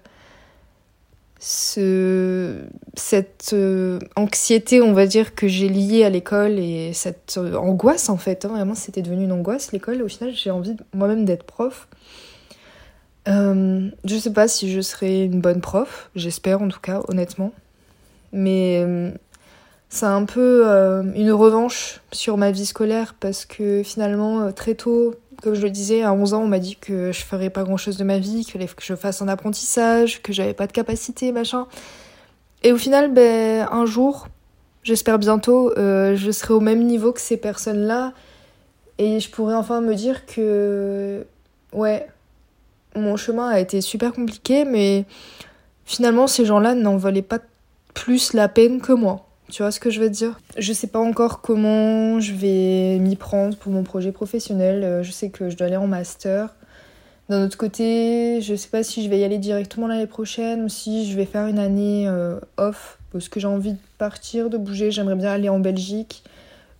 [1.45, 2.55] ce,
[2.93, 8.07] cette euh, anxiété, on va dire, que j'ai liée à l'école et cette euh, angoisse,
[8.07, 8.45] en fait.
[8.45, 10.01] hein, vraiment, c'était devenu une angoisse, l'école.
[10.01, 11.89] Au final, j'ai envie moi-même d'être prof.
[13.27, 17.51] Euh, je sais pas si je serai une bonne prof, j'espère en tout cas, honnêtement.
[18.31, 19.11] Mais euh,
[19.89, 24.75] c'est un peu euh, une revanche sur ma vie scolaire parce que finalement, euh, très
[24.75, 27.63] tôt, comme je le disais, à 11 ans, on m'a dit que je ferais pas
[27.63, 31.33] grand chose de ma vie, que je fasse un apprentissage, que j'avais pas de capacité,
[31.33, 31.67] machin.
[32.63, 34.27] Et au final, ben, un jour,
[34.83, 38.13] j'espère bientôt, euh, je serai au même niveau que ces personnes-là
[38.99, 41.25] et je pourrai enfin me dire que,
[41.73, 42.07] ouais,
[42.95, 45.03] mon chemin a été super compliqué, mais
[45.83, 47.39] finalement, ces gens-là n'en valaient pas
[47.93, 49.25] plus la peine que moi.
[49.51, 50.39] Tu vois ce que je veux dire?
[50.57, 54.83] Je sais pas encore comment je vais m'y prendre pour mon projet professionnel.
[54.83, 56.55] Euh, Je sais que je dois aller en master.
[57.29, 60.69] D'un autre côté, je sais pas si je vais y aller directement l'année prochaine ou
[60.69, 64.57] si je vais faire une année euh, off parce que j'ai envie de partir, de
[64.57, 64.91] bouger.
[64.91, 66.23] J'aimerais bien aller en Belgique.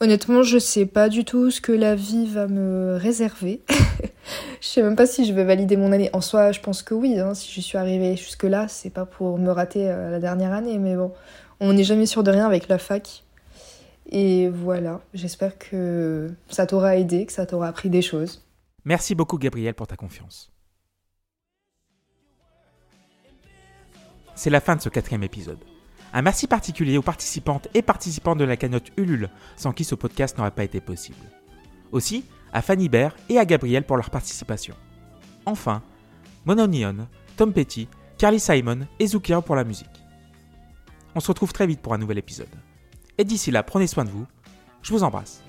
[0.01, 3.61] Honnêtement, je sais pas du tout ce que la vie va me réserver.
[4.59, 6.09] je sais même pas si je vais valider mon année.
[6.11, 7.20] En soi, je pense que oui.
[7.20, 10.78] hein, si je suis arrivée jusque-là, c'est pas pour me rater euh, la dernière année,
[10.78, 11.14] mais bon,
[11.60, 13.24] on n'est jamais sûr de rien avec la fac.
[14.12, 18.45] Et voilà, j'espère que ça t'aura aidé, que ça t'aura appris des choses.
[18.86, 20.51] Merci beaucoup Gabriel pour ta confiance.
[24.36, 25.60] C'est la fin de ce quatrième épisode.
[26.12, 30.38] Un merci particulier aux participantes et participants de la cagnotte Ulule, sans qui ce podcast
[30.38, 31.18] n'aurait pas été possible.
[31.91, 34.76] Aussi à Fanny Baird et à Gabriel pour leur participation.
[35.45, 35.82] Enfin,
[36.45, 37.88] Mono Neon, Tom Petty,
[38.18, 39.93] Carly Simon et Zukia pour la musique.
[41.16, 42.47] On se retrouve très vite pour un nouvel épisode.
[43.18, 44.26] Et d'ici là, prenez soin de vous.
[44.82, 45.43] Je vous embrasse.